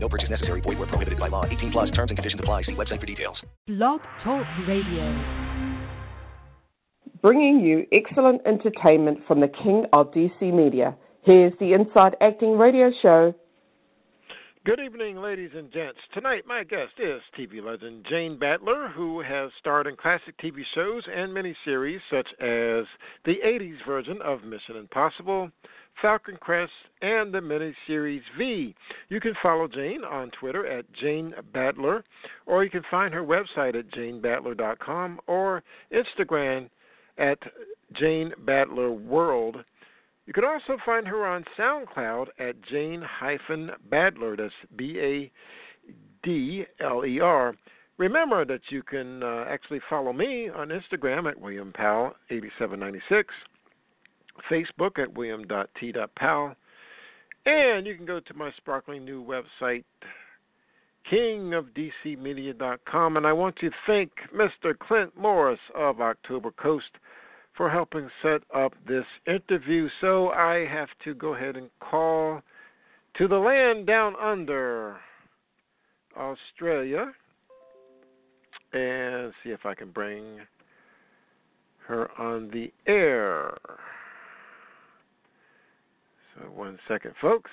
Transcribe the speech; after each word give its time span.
No 0.00 0.08
purchase 0.08 0.30
necessary. 0.30 0.60
Void 0.60 0.78
where 0.78 0.86
prohibited 0.86 1.18
by 1.18 1.28
law. 1.28 1.44
18 1.44 1.70
plus 1.70 1.90
terms 1.90 2.10
and 2.10 2.18
conditions 2.18 2.40
apply. 2.40 2.62
See 2.62 2.74
website 2.74 3.00
for 3.00 3.06
details. 3.06 3.44
Blog 3.66 4.00
Talk 4.24 4.46
Radio. 4.66 5.46
Bringing 7.20 7.60
you 7.60 7.84
excellent 7.92 8.40
entertainment 8.46 9.18
from 9.26 9.40
the 9.40 9.48
king 9.48 9.84
of 9.92 10.12
DC 10.12 10.40
media. 10.52 10.96
Here's 11.22 11.52
the 11.58 11.72
Inside 11.72 12.16
Acting 12.20 12.56
Radio 12.56 12.92
Show. 13.02 13.34
Good 14.64 14.80
evening, 14.80 15.16
ladies 15.16 15.50
and 15.56 15.72
gents. 15.72 15.98
Tonight, 16.12 16.44
my 16.46 16.62
guest 16.62 16.92
is 16.98 17.22
TV 17.38 17.64
legend 17.64 18.04
Jane 18.08 18.38
Badler, 18.38 18.92
who 18.92 19.20
has 19.22 19.50
starred 19.58 19.86
in 19.86 19.96
classic 19.96 20.36
TV 20.38 20.60
shows 20.74 21.02
and 21.10 21.32
miniseries 21.32 22.00
such 22.10 22.28
as 22.40 22.84
the 23.24 23.36
80s 23.44 23.78
version 23.86 24.20
of 24.22 24.44
Mission 24.44 24.76
Impossible, 24.76 25.50
Falcon 26.00 26.36
Crest, 26.40 26.72
and 27.02 27.32
the 27.32 27.38
miniseries 27.38 28.22
V. 28.36 28.74
You 29.08 29.20
can 29.20 29.34
follow 29.42 29.68
Jane 29.68 30.02
on 30.04 30.30
Twitter 30.30 30.66
at 30.66 30.90
Jane 30.92 31.34
Badler, 31.54 32.02
or 32.46 32.64
you 32.64 32.70
can 32.70 32.82
find 32.90 33.12
her 33.14 33.22
website 33.22 33.78
at 33.78 33.90
janebadler.com 33.90 35.20
or 35.26 35.62
Instagram 35.92 36.68
at 37.18 37.38
Jane 37.94 38.32
Badler 38.44 38.98
World. 39.04 39.56
You 40.26 40.32
can 40.32 40.44
also 40.44 40.76
find 40.84 41.06
her 41.08 41.26
on 41.26 41.44
SoundCloud 41.58 42.26
at 42.38 42.60
Jane 42.62 43.02
Badler. 43.22 44.36
That's 44.36 44.52
B 44.76 44.98
A 45.00 45.30
D 46.22 46.64
L 46.80 47.04
E 47.06 47.20
R. 47.20 47.54
Remember 47.96 48.44
that 48.44 48.60
you 48.70 48.82
can 48.82 49.22
uh, 49.22 49.44
actually 49.48 49.80
follow 49.90 50.12
me 50.12 50.48
on 50.48 50.68
Instagram 50.68 51.28
at 51.28 51.40
William 51.40 51.72
Powell 51.72 52.12
8796, 52.30 53.34
Facebook 54.50 54.98
at 54.98 55.14
William.T.Powell, 55.14 56.54
and 57.46 57.86
you 57.86 57.96
can 57.96 58.06
go 58.06 58.20
to 58.20 58.34
my 58.34 58.50
sparkling 58.56 59.04
new 59.04 59.24
website, 59.24 59.84
kingofdcmedia.com. 61.10 63.16
And 63.16 63.26
I 63.26 63.32
want 63.32 63.56
to 63.56 63.70
thank 63.86 64.12
Mr. 64.34 64.78
Clint 64.78 65.16
Morris 65.16 65.60
of 65.74 66.00
October 66.00 66.50
Coast 66.50 66.90
for 67.56 67.70
helping 67.70 68.10
set 68.22 68.42
up 68.54 68.74
this 68.86 69.06
interview. 69.26 69.88
So 70.00 70.30
I 70.30 70.66
have 70.66 70.88
to 71.04 71.14
go 71.14 71.34
ahead 71.34 71.56
and 71.56 71.70
call 71.80 72.42
to 73.16 73.26
the 73.26 73.38
land 73.38 73.86
down 73.86 74.14
under 74.22 74.98
Australia 76.16 77.12
and 78.72 79.32
see 79.42 79.50
if 79.50 79.64
I 79.64 79.74
can 79.74 79.90
bring 79.90 80.40
her 81.86 82.10
on 82.20 82.50
the 82.50 82.70
air. 82.86 83.56
So, 86.38 86.44
one 86.46 86.78
second, 86.86 87.14
folks. 87.20 87.50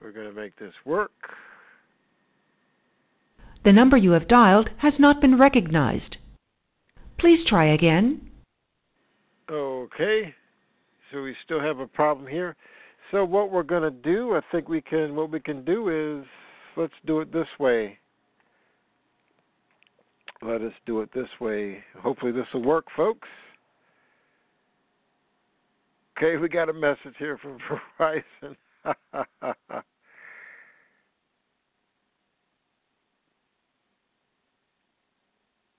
We're 0.00 0.12
going 0.12 0.28
to 0.28 0.34
make 0.34 0.56
this 0.58 0.72
work. 0.84 1.12
The 3.64 3.72
number 3.72 3.96
you 3.96 4.12
have 4.12 4.28
dialed 4.28 4.70
has 4.78 4.94
not 4.98 5.20
been 5.20 5.38
recognized. 5.38 6.16
Please 7.18 7.40
try 7.46 7.74
again. 7.74 8.30
Okay. 9.50 10.34
So 11.12 11.22
we 11.22 11.34
still 11.44 11.60
have 11.60 11.80
a 11.80 11.86
problem 11.86 12.26
here. 12.26 12.56
So 13.10 13.24
what 13.24 13.50
we're 13.50 13.64
going 13.64 13.82
to 13.82 13.90
do, 13.90 14.36
I 14.36 14.40
think 14.52 14.68
we 14.68 14.80
can 14.80 15.16
what 15.16 15.30
we 15.30 15.40
can 15.40 15.64
do 15.64 16.20
is 16.20 16.26
let's 16.76 16.94
do 17.04 17.20
it 17.20 17.32
this 17.32 17.48
way. 17.58 17.98
Let 20.40 20.62
us 20.62 20.72
do 20.86 21.00
it 21.00 21.10
this 21.12 21.28
way. 21.40 21.82
Hopefully 21.98 22.32
this 22.32 22.46
will 22.54 22.62
work, 22.62 22.86
folks. 22.96 23.28
Okay, 26.22 26.36
we 26.36 26.50
got 26.50 26.68
a 26.68 26.72
message 26.74 27.14
here 27.18 27.38
from 27.38 27.56
Verizon. 27.98 28.54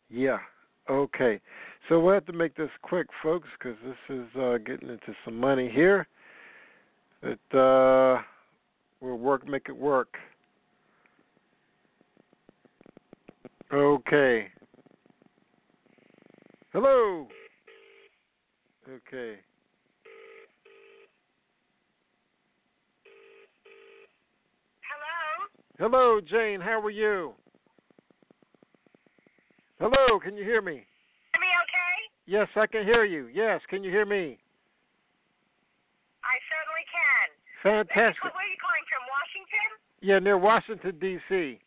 yeah. 0.10 0.40
Okay. 0.90 1.40
So 1.88 2.00
we'll 2.00 2.16
have 2.16 2.26
to 2.26 2.34
make 2.34 2.56
this 2.56 2.72
quick, 2.82 3.06
folks, 3.22 3.48
because 3.60 3.78
this 3.86 4.18
is 4.18 4.26
uh, 4.36 4.58
getting 4.66 4.90
into 4.90 5.14
some 5.24 5.40
money 5.40 5.70
here. 5.72 6.08
It 7.22 7.40
uh, 7.54 8.24
will 9.00 9.20
work, 9.20 9.48
make 9.48 9.68
it 9.70 9.78
work. 9.78 10.16
Okay. 13.72 14.48
Hello. 16.74 17.28
Okay. 18.90 19.38
Hello. 25.82 26.22
Jane. 26.22 26.62
How 26.62 26.80
are 26.80 26.92
you? 26.92 27.34
Hello. 29.80 30.20
Can 30.20 30.38
you 30.38 30.44
hear 30.44 30.62
me? 30.62 30.74
Hear 31.34 31.42
me 31.42 31.50
okay? 31.66 31.96
Yes, 32.28 32.48
I 32.56 32.68
can 32.68 32.86
hear 32.86 33.04
you. 33.04 33.30
Yes, 33.34 33.62
can 33.68 33.84
you 33.84 33.90
hear 33.90 34.06
me? 34.06 34.38
I 36.22 36.38
certainly 36.54 36.86
can. 36.94 37.34
Fantastic. 37.64 38.24
Where 38.24 38.32
are 38.32 38.46
you 38.46 38.62
calling 38.62 38.86
from? 38.94 39.02
Washington? 39.10 39.70
Yeah, 40.02 40.20
near 40.20 40.38
Washington 40.38 41.00
D.C. 41.00 41.60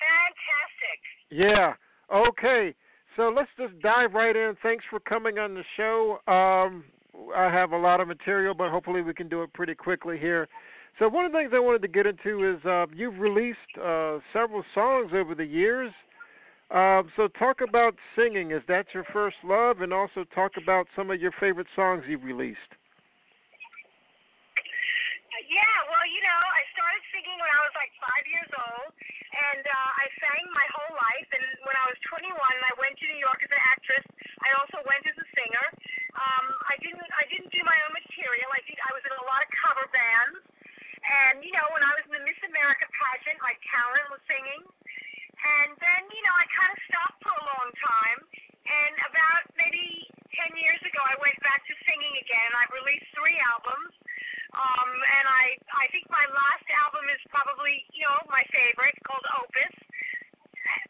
Fantastic. 0.00 1.00
Yeah. 1.28 1.74
Okay. 2.10 2.74
So 3.14 3.28
let's 3.28 3.50
just 3.58 3.78
dive 3.82 4.14
right 4.14 4.34
in. 4.34 4.56
Thanks 4.62 4.86
for 4.88 5.00
coming 5.00 5.38
on 5.38 5.52
the 5.52 5.64
show. 5.76 6.20
Um, 6.26 6.84
I 7.36 7.52
have 7.52 7.72
a 7.72 7.78
lot 7.78 8.00
of 8.00 8.08
material, 8.08 8.54
but 8.54 8.70
hopefully 8.70 9.02
we 9.02 9.12
can 9.12 9.28
do 9.28 9.42
it 9.42 9.52
pretty 9.52 9.74
quickly 9.74 10.16
here. 10.18 10.48
So 10.98 11.08
one 11.08 11.24
of 11.24 11.32
the 11.32 11.38
things 11.38 11.52
I 11.54 11.60
wanted 11.60 11.82
to 11.82 11.88
get 11.88 12.06
into 12.06 12.44
is 12.44 12.64
uh, 12.64 12.86
you've 12.94 13.18
released 13.18 13.58
uh, 13.80 14.18
several 14.32 14.64
songs 14.74 15.12
over 15.14 15.34
the 15.34 15.46
years. 15.46 15.92
Uh, 16.70 17.02
so 17.16 17.26
talk 17.34 17.60
about 17.66 17.94
singing. 18.14 18.52
Is 18.52 18.62
that 18.68 18.86
your 18.94 19.04
first 19.12 19.36
love? 19.42 19.80
And 19.80 19.92
also 19.92 20.22
talk 20.34 20.52
about 20.60 20.86
some 20.94 21.10
of 21.10 21.20
your 21.20 21.32
favorite 21.40 21.66
songs 21.74 22.04
you've 22.06 22.22
released. 22.22 22.78
Yeah, 25.50 25.76
well, 25.90 26.06
you 26.06 26.22
know, 26.22 26.42
I 26.54 26.62
started 26.70 27.02
singing 27.10 27.34
when 27.42 27.50
I 27.50 27.60
was 27.66 27.74
like 27.74 27.90
five 27.98 28.22
years 28.30 28.50
old, 28.54 28.94
and 28.94 29.64
uh, 29.66 29.90
I 29.98 30.06
sang 30.22 30.46
my 30.54 30.68
whole 30.70 30.94
life. 30.94 31.28
And 31.34 31.42
when 31.66 31.74
I 31.74 31.90
was 31.90 31.98
21, 32.06 32.30
I 32.38 32.74
went 32.78 32.94
to 33.02 33.04
New 33.10 33.18
York 33.18 33.42
as 33.42 33.50
an 33.50 33.62
actress. 33.66 34.06
I 34.46 34.54
also 34.62 34.78
went 34.86 35.02
as 35.10 35.16
a 35.18 35.26
singer. 35.34 35.66
Um, 36.14 36.46
I 36.70 36.78
didn't, 36.78 37.02
I 37.02 37.26
didn't 37.34 37.50
do 37.50 37.62
my 37.66 37.74
own 37.82 37.92
material. 37.98 38.46
I 38.54 38.62
did, 38.62 38.78
I 38.78 38.94
was 38.94 39.02
in 39.02 39.10
a 39.10 39.24
lot 39.26 39.42
of 39.42 39.50
cover 39.58 39.86
bands. 39.90 40.38
And 41.00 41.40
you 41.40 41.52
know, 41.56 41.66
when 41.72 41.82
I 41.82 41.92
was 41.96 42.04
in 42.08 42.14
the 42.14 42.24
Miss 42.24 42.40
America 42.44 42.84
pageant, 42.92 43.40
my 43.40 43.56
talent 43.72 44.06
was 44.12 44.22
singing. 44.28 44.62
And 45.40 45.72
then, 45.80 46.02
you 46.12 46.22
know, 46.28 46.36
I 46.36 46.44
kind 46.52 46.72
of 46.72 46.80
stopped 46.84 47.18
for 47.24 47.32
a 47.32 47.44
long 47.56 47.68
time. 47.80 48.20
And 48.60 48.94
about 49.08 49.48
maybe 49.56 50.04
10 50.36 50.52
years 50.60 50.80
ago, 50.84 51.00
I 51.00 51.16
went 51.16 51.38
back 51.40 51.64
to 51.64 51.74
singing 51.88 52.14
again. 52.20 52.50
I 52.52 52.68
released 52.76 53.08
three 53.16 53.40
albums. 53.48 53.92
Um, 54.52 54.90
and 54.92 55.26
I, 55.30 55.44
I 55.80 55.86
think 55.94 56.10
my 56.12 56.26
last 56.28 56.66
album 56.84 57.06
is 57.08 57.22
probably, 57.32 57.86
you 57.96 58.04
know, 58.04 58.20
my 58.28 58.44
favorite, 58.52 58.98
called 59.08 59.24
Opus. 59.40 59.74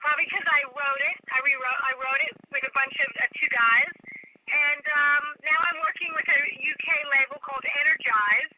Probably 0.03 0.27
because 0.27 0.49
I 0.49 0.67
wrote 0.67 1.03
it. 1.15 1.19
I 1.31 1.39
rewrote. 1.45 1.81
I 1.87 1.93
wrote 2.01 2.23
it 2.25 2.35
with 2.51 2.65
a 2.67 2.73
bunch 2.75 2.97
of 3.05 3.11
uh, 3.21 3.31
two 3.39 3.51
guys. 3.53 3.93
And 4.51 4.85
um, 4.91 5.25
now 5.47 5.59
I'm 5.71 5.79
working 5.79 6.11
with 6.11 6.27
a 6.27 6.41
UK 6.43 6.89
label 7.07 7.39
called 7.39 7.63
Energize 7.63 8.53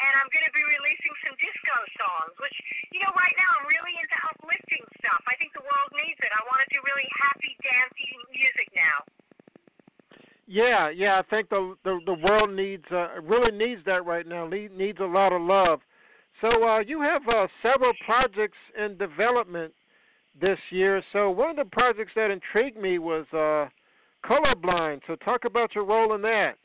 and 0.00 0.12
I'm 0.16 0.28
going 0.32 0.46
to 0.48 0.54
be 0.56 0.64
releasing 0.64 1.14
some 1.28 1.34
disco 1.36 1.76
songs, 2.00 2.34
which, 2.40 2.56
you 2.92 3.00
know, 3.04 3.12
right 3.12 3.36
now 3.36 3.50
I'm 3.60 3.66
really 3.68 3.92
into 4.00 4.16
uplifting 4.32 4.84
stuff. 4.96 5.22
I 5.28 5.36
think 5.36 5.52
the 5.52 5.64
world 5.64 5.90
needs 5.92 6.16
it. 6.24 6.32
I 6.32 6.42
want 6.48 6.64
to 6.64 6.68
do 6.72 6.80
really 6.80 7.08
happy, 7.20 7.52
dancey 7.60 8.10
music 8.32 8.68
now. 8.72 9.04
Yeah, 10.80 10.88
yeah, 10.88 11.20
I 11.20 11.22
think 11.28 11.50
the 11.50 11.76
the, 11.84 12.00
the 12.06 12.14
world 12.14 12.56
needs 12.56 12.84
uh, 12.90 13.20
really 13.20 13.52
needs 13.52 13.84
that 13.84 14.06
right 14.06 14.26
now. 14.26 14.48
Need, 14.48 14.72
needs 14.72 14.98
a 15.00 15.04
lot 15.04 15.32
of 15.32 15.42
love. 15.42 15.80
So 16.40 16.48
uh, 16.48 16.80
you 16.80 17.02
have 17.02 17.20
uh, 17.28 17.48
several 17.60 17.92
projects 18.06 18.56
in 18.72 18.96
development 18.96 19.74
this 20.40 20.56
year. 20.70 21.02
So 21.12 21.28
one 21.28 21.50
of 21.50 21.56
the 21.60 21.68
projects 21.68 22.12
that 22.16 22.32
intrigued 22.32 22.80
me 22.80 22.96
was 22.96 23.28
uh, 23.36 23.68
Colorblind. 24.24 25.04
So 25.04 25.20
talk 25.20 25.44
about 25.44 25.74
your 25.76 25.84
role 25.84 26.14
in 26.16 26.22
that. 26.22 26.56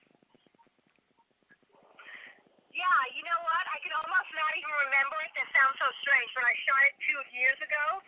Yeah, 2.71 2.99
you 3.19 3.23
know 3.27 3.39
what? 3.43 3.63
I 3.67 3.77
can 3.83 3.91
almost 3.99 4.31
not 4.31 4.51
even 4.55 4.75
remember 4.87 5.17
it. 5.27 5.31
That 5.35 5.49
sounds 5.51 5.75
so 5.75 5.91
strange, 6.07 6.31
but 6.39 6.47
I 6.47 6.55
shot 6.63 6.87
it 6.87 6.95
two 7.03 7.19
years 7.35 7.59
ago 7.59 7.99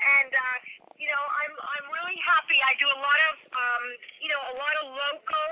and 0.00 0.32
uh, 0.32 0.56
you 0.96 1.08
know 1.08 1.22
I'm 1.22 1.54
I'm 1.54 1.86
really 1.92 2.18
happy. 2.24 2.58
I 2.60 2.72
do 2.80 2.88
a 2.88 3.00
lot 3.00 3.20
of 3.30 3.34
um, 3.52 3.84
you 4.20 4.30
know 4.32 4.42
a 4.52 4.54
lot 4.56 4.74
of 4.80 4.84
local 4.92 5.48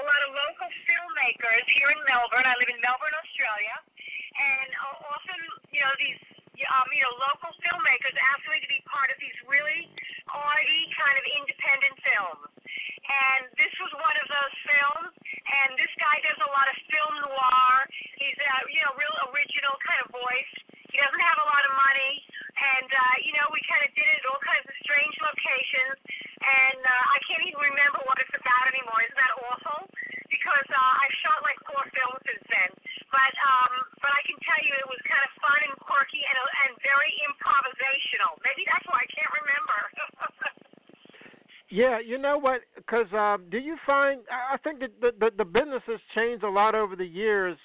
a 0.00 0.04
lot 0.04 0.20
of 0.26 0.30
local 0.32 0.68
filmmakers 0.88 1.64
here 1.76 1.90
in 1.92 2.00
Melbourne. 2.08 2.46
I 2.48 2.56
live 2.56 2.70
in 2.72 2.80
Melbourne, 2.80 3.14
Australia, 3.20 3.76
and 4.36 4.68
uh, 4.74 5.12
often 5.12 5.38
you 5.72 5.80
know 5.80 5.92
these 6.00 6.20
um, 6.72 6.88
you 6.92 7.02
know 7.04 7.14
local 7.20 7.52
filmmakers 7.60 8.16
ask 8.36 8.42
me 8.48 8.60
to 8.60 8.70
be 8.70 8.80
part 8.88 9.12
of 9.12 9.18
these 9.20 9.36
really 9.48 9.88
arty 10.30 10.82
kind 10.96 11.16
of 11.16 11.24
independent 11.44 11.96
films, 12.00 12.48
and 13.04 13.49
know 42.20 42.38
what? 42.38 42.60
Because 42.76 43.06
um, 43.12 43.48
do 43.50 43.58
you 43.58 43.76
find? 43.86 44.20
I 44.30 44.56
think 44.58 44.80
that 44.80 45.00
the, 45.00 45.12
the 45.18 45.30
the 45.38 45.44
business 45.44 45.82
has 45.86 46.00
changed 46.14 46.44
a 46.44 46.50
lot 46.50 46.74
over 46.74 46.94
the 46.94 47.06
years. 47.06 47.58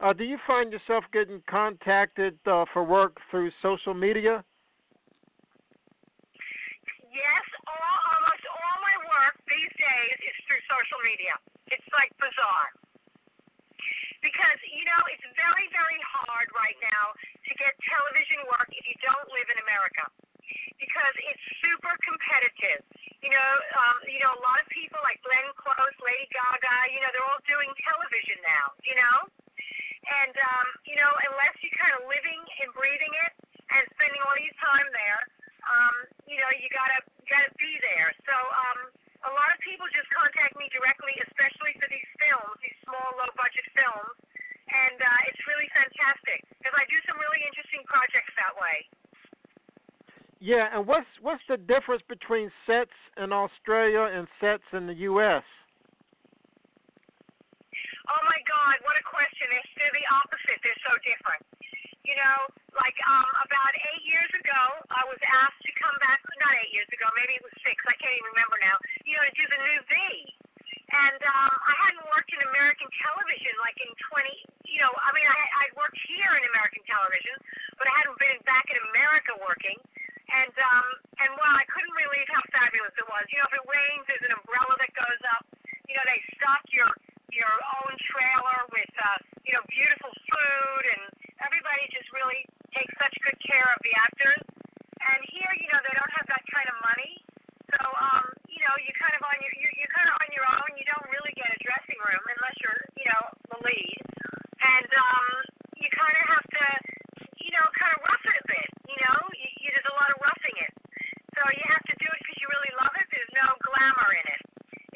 Uh, 0.00 0.12
do 0.14 0.22
you 0.22 0.38
find 0.46 0.70
yourself 0.70 1.02
getting 1.12 1.42
contacted 1.50 2.38
uh, 2.46 2.64
for 2.72 2.86
work 2.86 3.18
through 3.30 3.50
social 3.58 3.94
media? 3.94 4.44
Yes, 7.10 7.46
all, 7.66 7.98
almost 8.14 8.44
all 8.46 8.78
my 8.78 8.96
work 9.10 9.34
these 9.50 9.74
days 9.74 10.18
is 10.22 10.36
through 10.46 10.62
social 10.70 11.02
media. 11.02 11.34
It's 11.74 11.88
like 11.90 12.14
bizarre. 12.14 12.70
Because, 14.22 14.58
you 14.70 14.86
know, 14.86 15.02
it's 15.10 15.26
very, 15.34 15.66
very 15.74 15.98
hard 16.06 16.46
right 16.54 16.78
now 16.78 17.14
to 17.18 17.52
get 17.58 17.74
television 17.90 18.46
work 18.46 18.70
if 18.70 18.86
you 18.86 18.94
don't 19.02 19.26
live 19.34 19.50
in 19.50 19.58
America. 19.66 20.27
Because 20.78 21.14
it's 21.26 21.44
super 21.60 21.94
competitive. 22.06 22.86
You 23.18 23.34
know, 23.34 23.50
um, 23.74 23.96
you 24.06 24.22
know, 24.22 24.30
a 24.30 24.42
lot 24.42 24.62
of 24.62 24.68
people 24.70 24.98
like 25.02 25.18
Glenn 25.26 25.50
Close, 25.58 25.96
Lady 26.00 26.30
Gaga, 26.30 26.76
you 26.94 27.02
know, 27.02 27.10
they're 27.10 27.26
all 27.26 27.42
doing 27.50 27.70
television 27.82 28.38
now, 28.46 28.66
you 28.86 28.94
know? 28.94 29.16
And 30.08 30.34
um, 30.38 30.66
you 30.88 30.96
know, 30.96 31.10
unless 31.28 31.54
you're 31.60 31.76
kind 31.76 31.92
of 32.00 32.08
living 32.08 32.40
and 32.64 32.72
breathing 32.72 33.12
it 33.28 33.32
and 33.68 33.84
spending 33.92 34.22
all 34.24 34.38
your 34.40 34.56
time 34.56 34.88
there, 34.96 35.20
um, 35.68 35.96
you 36.24 36.40
know, 36.40 36.48
you 36.56 36.70
gotta 36.72 37.04
gotta 37.28 37.52
be 37.60 37.76
there. 37.84 38.14
So 38.24 38.32
um, 38.32 38.78
a 39.28 39.32
lot 39.36 39.52
of 39.52 39.58
people 39.60 39.84
just 39.92 40.08
contact 40.14 40.56
me 40.56 40.70
directly, 40.72 41.12
especially 41.28 41.76
for 41.76 41.88
these 41.92 42.08
films, 42.16 42.56
these 42.64 42.78
small, 42.88 43.20
low 43.20 43.28
budget 43.36 43.66
films, 43.76 44.16
and 44.70 44.96
uh, 44.96 45.28
it's 45.28 45.42
really 45.44 45.68
fantastic 45.76 46.44
because 46.56 46.72
I 46.72 46.88
do 46.88 46.96
some 47.04 47.20
really 47.20 47.44
interesting 47.44 47.84
projects 47.84 48.32
that 48.40 48.56
way. 48.56 48.88
Yeah, 50.38 50.70
and 50.70 50.86
what's 50.86 51.10
what's 51.18 51.42
the 51.50 51.58
difference 51.58 52.02
between 52.06 52.46
sets 52.62 52.94
in 53.18 53.34
Australia 53.34 54.06
and 54.06 54.30
sets 54.38 54.62
in 54.70 54.86
the 54.86 54.94
U.S.? 55.10 55.42
Oh 58.06 58.22
my 58.22 58.38
God, 58.46 58.78
what 58.86 58.94
a 58.94 59.02
question! 59.02 59.50
They're, 59.50 59.90
the 59.98 60.06
opposite. 60.14 60.58
They're 60.62 60.84
so 60.86 60.94
different. 61.02 61.42
You 62.06 62.14
know, 62.14 62.38
like 62.78 62.94
um, 63.10 63.28
about 63.42 63.72
eight 63.74 64.04
years 64.06 64.30
ago, 64.38 64.62
I 64.94 65.02
was 65.10 65.18
asked 65.42 65.58
to 65.66 65.72
come 65.74 65.98
back. 66.06 66.22
Not 66.38 66.54
eight 66.54 66.70
years 66.70 66.88
ago, 66.94 67.10
maybe 67.18 67.34
it 67.34 67.42
was 67.42 67.52
six. 67.66 67.74
I 67.90 67.98
can't 67.98 68.14
even 68.14 68.30
remember 68.38 68.62
now. 68.62 68.78
You 69.02 69.18
know, 69.18 69.26
to 69.26 69.34
do 69.34 69.42
the 69.42 69.58
new 69.58 69.80
V. 69.90 69.94
And 70.88 71.20
um, 71.20 71.52
I 71.52 71.74
hadn't 71.84 72.06
worked 72.14 72.32
in 72.32 72.40
American 72.48 72.88
television 73.04 73.52
like 73.60 73.76
in 73.76 73.90
20. 74.08 74.70
You 74.70 74.80
know, 74.86 74.88
I 74.88 75.10
mean, 75.12 75.26
I 75.26 75.40
I'd 75.66 75.74
worked 75.74 75.98
here 76.06 76.32
in 76.38 76.46
American 76.48 76.80
television, 76.86 77.36
but 77.76 77.90
I 77.90 77.92
hadn't 78.00 78.16
been 78.22 78.38
back 78.46 78.70
in 78.70 78.78
America 78.94 79.34
working. 79.42 79.76
And 80.28 80.52
um, 80.52 80.86
and 81.24 81.30
wow, 81.40 81.54
I 81.56 81.64
couldn't 81.72 81.94
believe 81.96 82.28
how 82.28 82.44
fabulous 82.52 82.92
it 82.96 83.08
was. 83.08 83.24
You 83.32 83.40
know, 83.40 83.48
if 83.48 83.54
it 83.56 83.64
rains, 83.64 84.04
there's 84.06 84.26
an 84.28 84.34
umbrella 84.36 84.74
that 84.76 84.92
goes 84.92 85.22
up. 85.32 85.44
You 85.88 85.96
know, 85.96 86.04
they 86.04 86.20
stock 86.36 86.62
your 86.68 86.90
your 87.32 87.54
own 87.80 87.92
trailer 88.12 88.60
with 88.72 88.92
uh, 89.00 89.18
you 89.44 89.52
know 89.56 89.64
beautiful 89.72 90.12
food, 90.28 90.84
and 90.84 91.02
everybody 91.40 91.88
just 91.92 92.08
really 92.12 92.44
takes 92.76 92.92
such 93.00 93.14
good 93.24 93.38
care 93.40 93.68
of 93.72 93.80
the 93.80 93.94
actors. 93.96 94.42
And 94.98 95.20
here, 95.32 95.52
you 95.56 95.68
know, 95.72 95.80
they 95.80 95.94
don't 95.96 96.12
have 96.20 96.28
that 96.28 96.44
kind 96.52 96.68
of 96.68 96.76
money, 96.84 97.24
so 97.72 97.80
um, 97.80 98.24
you 98.48 98.60
know, 98.64 98.74
you 98.80 98.92
kind 98.96 99.12
of 99.12 99.22
on 99.22 99.36
your 99.44 99.52
you're, 99.60 99.74
you're 99.76 99.92
kind 99.92 100.08
of 100.08 100.16
on 100.18 100.28
your 100.32 100.46
own. 100.48 100.70
You 100.76 100.86
don't 100.88 101.08
really 101.12 101.32
get 101.36 101.48
a 101.52 101.58
dressing 101.60 102.00
room 102.00 102.24
unless 102.26 102.56
you're 102.64 102.80
you 102.96 103.06
know 103.12 103.22
the 103.52 103.58
lead, 103.60 104.00
and 104.56 104.88
um, 104.88 105.24
you 105.76 105.88
kind 105.92 106.16
of 106.16 106.24
have 106.32 106.46
to 106.48 106.66
you 107.44 107.52
know 107.52 107.64
kind 107.76 107.92
of 107.92 107.98
rough 108.08 108.24
it 108.24 108.36
a 108.40 108.44
bit. 108.48 108.68
You 108.88 108.98
know, 109.04 109.18
you, 109.36 109.48
you, 109.62 109.68
there's 109.68 109.88
a 109.88 109.96
lot 110.00 110.08
of 110.10 110.18
roughing 110.24 110.56
it, 110.64 110.72
so 111.36 111.40
you 111.44 111.64
have 111.68 111.84
to 111.92 111.94
do 112.00 112.08
it 112.08 112.18
because 112.24 112.38
you 112.40 112.48
really 112.48 112.72
love 112.80 112.94
it. 112.96 113.06
There's 113.12 113.34
no 113.36 113.48
glamour 113.62 114.10
in 114.16 114.26
it. 114.32 114.42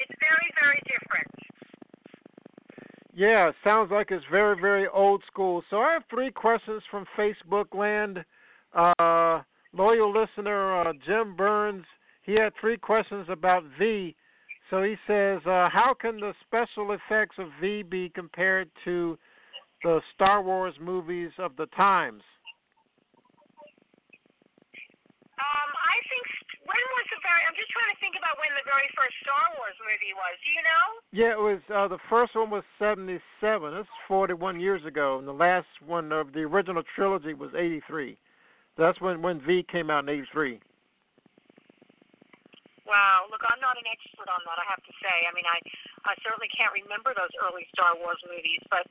It's 0.01 0.15
very 0.17 0.49
very 0.57 0.81
different. 0.89 1.29
Yeah, 3.43 3.51
sounds 3.61 3.91
like 3.91 4.09
it's 4.09 4.23
very, 4.31 4.55
very 4.59 4.87
old 4.87 5.21
school. 5.27 5.63
So 5.69 5.81
I 5.81 5.91
have 5.91 6.03
three 6.09 6.31
questions 6.31 6.81
from 6.89 7.05
Facebook 7.17 7.75
land. 7.75 8.23
Uh, 8.73 9.41
loyal 9.73 10.13
listener 10.13 10.79
uh, 10.79 10.93
Jim 11.05 11.35
Burns, 11.35 11.83
he 12.21 12.35
had 12.35 12.53
three 12.61 12.77
questions 12.77 13.25
about 13.27 13.63
V. 13.77 14.15
So 14.69 14.81
he 14.81 14.95
says, 15.05 15.41
uh, 15.45 15.67
how 15.69 15.93
can 15.99 16.21
the 16.21 16.33
special 16.47 16.93
effects 16.93 17.35
of 17.37 17.49
V 17.59 17.83
be 17.83 18.09
compared 18.15 18.69
to 18.85 19.19
the 19.83 19.99
Star 20.15 20.41
Wars 20.41 20.75
movies 20.79 21.31
of 21.37 21.51
the 21.57 21.65
times? 21.75 22.23
Um, 25.35 25.69
I 25.83 25.99
think 26.07 26.23
when 27.23 27.31
was 27.31 27.31
the 27.31 27.31
very? 27.31 27.41
I'm 27.47 27.55
just 27.55 27.71
trying 27.71 27.91
to 27.95 27.99
think 28.03 28.15
about 28.19 28.35
when 28.35 28.51
the 28.59 28.67
very 28.67 28.89
first 28.91 29.15
Star 29.23 29.47
Wars 29.55 29.77
movie 29.79 30.13
was. 30.15 30.35
Do 30.43 30.49
you 30.51 30.63
know? 30.63 30.85
Yeah, 31.15 31.31
it 31.39 31.43
was. 31.43 31.61
Uh, 31.71 31.87
the 31.87 32.01
first 32.11 32.35
one 32.35 32.51
was 32.51 32.63
'77. 32.79 33.19
That's 33.71 33.87
41 34.07 34.59
years 34.59 34.83
ago, 34.83 35.19
and 35.19 35.27
the 35.27 35.35
last 35.35 35.69
one 35.83 36.11
of 36.11 36.35
the 36.35 36.43
original 36.43 36.83
trilogy 36.95 37.33
was 37.33 37.55
'83. 37.55 38.17
That's 38.75 38.99
when 38.99 39.21
when 39.21 39.39
V 39.39 39.63
came 39.71 39.89
out 39.89 40.03
in 40.03 40.09
'83. 40.09 40.59
Wow, 42.83 43.31
look, 43.31 43.41
I'm 43.47 43.63
not 43.63 43.79
an 43.79 43.87
expert 43.87 44.27
on 44.27 44.43
that. 44.43 44.59
I 44.59 44.67
have 44.67 44.83
to 44.83 44.93
say. 44.99 45.23
I 45.23 45.31
mean, 45.31 45.47
I 45.47 45.57
I 46.03 46.19
certainly 46.19 46.51
can't 46.51 46.75
remember 46.75 47.15
those 47.15 47.31
early 47.39 47.63
Star 47.71 47.95
Wars 47.95 48.19
movies, 48.27 48.59
but 48.67 48.83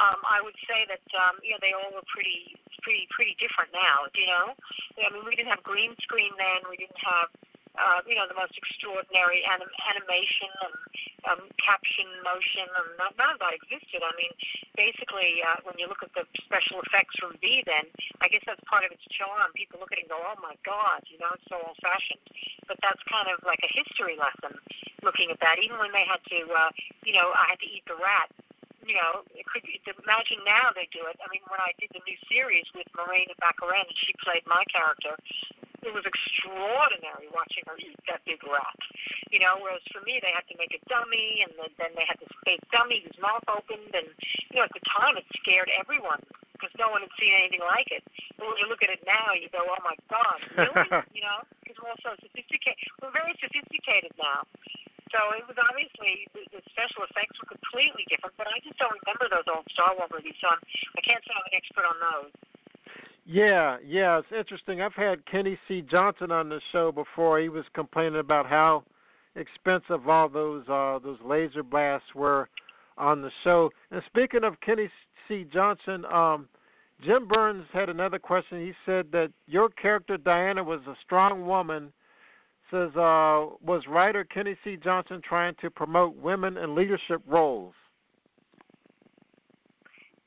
um, 0.00 0.24
I 0.24 0.40
would 0.40 0.56
say 0.64 0.88
that 0.88 1.04
um, 1.20 1.38
you 1.44 1.52
know 1.52 1.60
they 1.60 1.76
all 1.76 1.92
were 1.92 2.06
pretty 2.08 2.56
pretty 2.80 3.04
pretty 3.12 3.36
different 3.36 3.72
now. 3.76 4.08
Do 4.12 4.20
you 4.20 4.28
know, 4.28 4.56
I 5.04 5.12
mean, 5.12 5.24
we 5.28 5.36
didn't 5.36 5.52
have 5.52 5.64
green 5.64 5.92
screen 6.04 6.32
then. 6.40 6.64
We 6.68 6.80
didn't 6.80 7.00
have 7.04 7.28
uh, 7.74 8.00
you 8.06 8.14
know 8.14 8.26
the 8.30 8.38
most 8.38 8.54
extraordinary 8.54 9.42
anim- 9.46 9.78
animation 9.90 10.50
and 10.62 10.76
um, 11.24 11.42
caption 11.56 12.06
motion, 12.20 12.68
and 12.68 12.88
none, 13.00 13.32
of 13.32 13.40
that 13.40 13.56
existed. 13.56 14.04
I 14.04 14.12
mean, 14.14 14.32
basically, 14.76 15.40
uh, 15.40 15.64
when 15.64 15.74
you 15.80 15.88
look 15.88 16.04
at 16.04 16.12
the 16.12 16.28
special 16.44 16.84
effects 16.84 17.16
from 17.16 17.34
V, 17.40 17.64
then 17.64 17.88
I 18.20 18.28
guess 18.28 18.44
that's 18.44 18.60
part 18.68 18.84
of 18.84 18.92
its 18.92 19.04
charm. 19.16 19.50
People 19.56 19.80
look 19.80 19.90
at 19.90 19.98
it 19.98 20.06
and 20.06 20.12
go, 20.12 20.20
"Oh 20.20 20.38
my 20.38 20.54
God," 20.62 21.02
you 21.08 21.16
know, 21.18 21.32
it's 21.34 21.48
so 21.48 21.58
old-fashioned. 21.58 22.22
But 22.68 22.80
that's 22.80 23.00
kind 23.08 23.28
of 23.28 23.40
like 23.44 23.60
a 23.64 23.70
history 23.72 24.16
lesson 24.16 24.56
looking 25.04 25.28
at 25.32 25.40
that. 25.40 25.60
Even 25.60 25.76
when 25.80 25.92
they 25.92 26.04
had 26.04 26.22
to, 26.32 26.40
uh, 26.48 26.70
you 27.04 27.12
know, 27.12 27.32
I 27.36 27.52
had 27.52 27.60
to 27.60 27.68
eat 27.68 27.84
the 27.84 27.96
rat 27.96 28.32
you 28.84 28.92
know, 28.92 29.24
it 29.32 29.44
could 29.48 29.64
be, 29.64 29.80
imagine 29.80 30.44
now 30.44 30.68
they 30.76 30.84
do 30.92 31.08
it. 31.08 31.16
I 31.24 31.26
mean, 31.32 31.40
when 31.48 31.60
I 31.60 31.72
did 31.80 31.88
the 31.96 32.04
new 32.04 32.16
series 32.28 32.68
with 32.76 32.84
Morena 32.92 33.32
Baccarin 33.40 33.88
and 33.88 33.98
she 34.04 34.12
played 34.20 34.44
my 34.44 34.60
character, 34.68 35.16
it 35.84 35.94
was 35.94 36.04
extraordinary 36.08 37.28
watching 37.30 37.64
her 37.68 37.76
eat 37.78 37.96
that 38.08 38.24
big 38.24 38.40
rat. 38.44 38.80
You 39.28 39.40
know, 39.40 39.60
whereas 39.60 39.84
for 39.92 40.00
me, 40.02 40.20
they 40.20 40.32
had 40.32 40.46
to 40.48 40.56
make 40.56 40.72
a 40.72 40.80
dummy, 40.88 41.44
and 41.44 41.52
then, 41.60 41.72
then 41.76 41.92
they 41.94 42.06
had 42.08 42.16
this 42.18 42.32
fake 42.44 42.64
dummy 42.72 43.04
whose 43.04 43.16
mouth 43.20 43.44
opened, 43.46 43.92
and 43.92 44.08
you 44.50 44.60
know, 44.60 44.66
at 44.66 44.74
the 44.74 44.84
time, 44.88 45.20
it 45.20 45.26
scared 45.40 45.68
everyone 45.74 46.22
because 46.56 46.72
no 46.80 46.88
one 46.88 47.04
had 47.04 47.12
seen 47.20 47.34
anything 47.34 47.64
like 47.64 47.90
it. 47.92 48.00
But 48.40 48.48
when 48.48 48.58
you 48.62 48.66
look 48.70 48.80
at 48.80 48.88
it 48.88 49.04
now, 49.04 49.36
you 49.36 49.52
go, 49.52 49.64
"Oh 49.64 49.82
my 49.84 49.96
God, 50.08 50.38
really?" 50.56 50.88
you 51.16 51.22
know, 51.22 51.44
because 51.60 51.76
we're 51.82 51.92
all 51.92 52.00
so 52.00 52.16
sophisticated. 52.22 52.80
We're 53.02 53.14
very 53.14 53.36
sophisticated 53.42 54.16
now. 54.16 54.48
So 55.14 55.30
it 55.38 55.46
was 55.46 55.54
obviously 55.62 56.26
the, 56.34 56.42
the 56.50 56.62
special 56.74 57.06
effects 57.06 57.38
were 57.38 57.46
completely 57.46 58.02
different, 58.10 58.34
but 58.34 58.50
I 58.50 58.58
just 58.66 58.74
don't 58.82 58.98
remember 59.06 59.30
those 59.30 59.46
old 59.46 59.62
Star 59.70 59.94
Wars 59.94 60.10
movies, 60.10 60.34
so 60.42 60.50
I'm, 60.50 60.58
I 60.98 61.00
can't 61.06 61.22
say 61.22 61.30
I'm 61.30 61.46
an 61.46 61.54
expert 61.54 61.86
on 61.86 61.98
those. 62.02 62.34
Yeah, 63.26 63.78
yeah, 63.84 64.18
it's 64.18 64.28
interesting. 64.38 64.82
I've 64.82 64.92
had 64.92 65.24
Kenneth 65.26 65.58
Johnson 65.90 66.30
on 66.30 66.50
the 66.50 66.60
show 66.72 66.92
before. 66.92 67.40
He 67.40 67.48
was 67.48 67.64
complaining 67.74 68.20
about 68.20 68.46
how 68.46 68.84
expensive 69.36 70.08
all 70.08 70.28
those 70.28 70.62
uh 70.68 70.98
those 71.02 71.18
laser 71.24 71.62
blasts 71.62 72.14
were 72.14 72.48
on 72.96 73.22
the 73.22 73.30
show. 73.42 73.70
And 73.90 74.02
speaking 74.06 74.44
of 74.44 74.60
Kenny 74.60 74.88
C. 75.26 75.44
Johnson, 75.52 76.04
um 76.06 76.48
Jim 77.04 77.26
Burns 77.26 77.66
had 77.72 77.88
another 77.88 78.18
question. 78.18 78.64
He 78.64 78.72
said 78.86 79.06
that 79.10 79.32
your 79.46 79.70
character 79.70 80.16
Diana 80.16 80.62
was 80.62 80.80
a 80.86 80.94
strong 81.04 81.46
woman. 81.46 81.92
Says 82.70 82.90
uh 82.94 83.48
was 83.64 83.82
writer 83.88 84.24
Kenneth 84.24 84.58
Johnson 84.82 85.20
trying 85.26 85.54
to 85.62 85.70
promote 85.70 86.14
women 86.14 86.56
in 86.58 86.74
leadership 86.74 87.22
roles? 87.26 87.74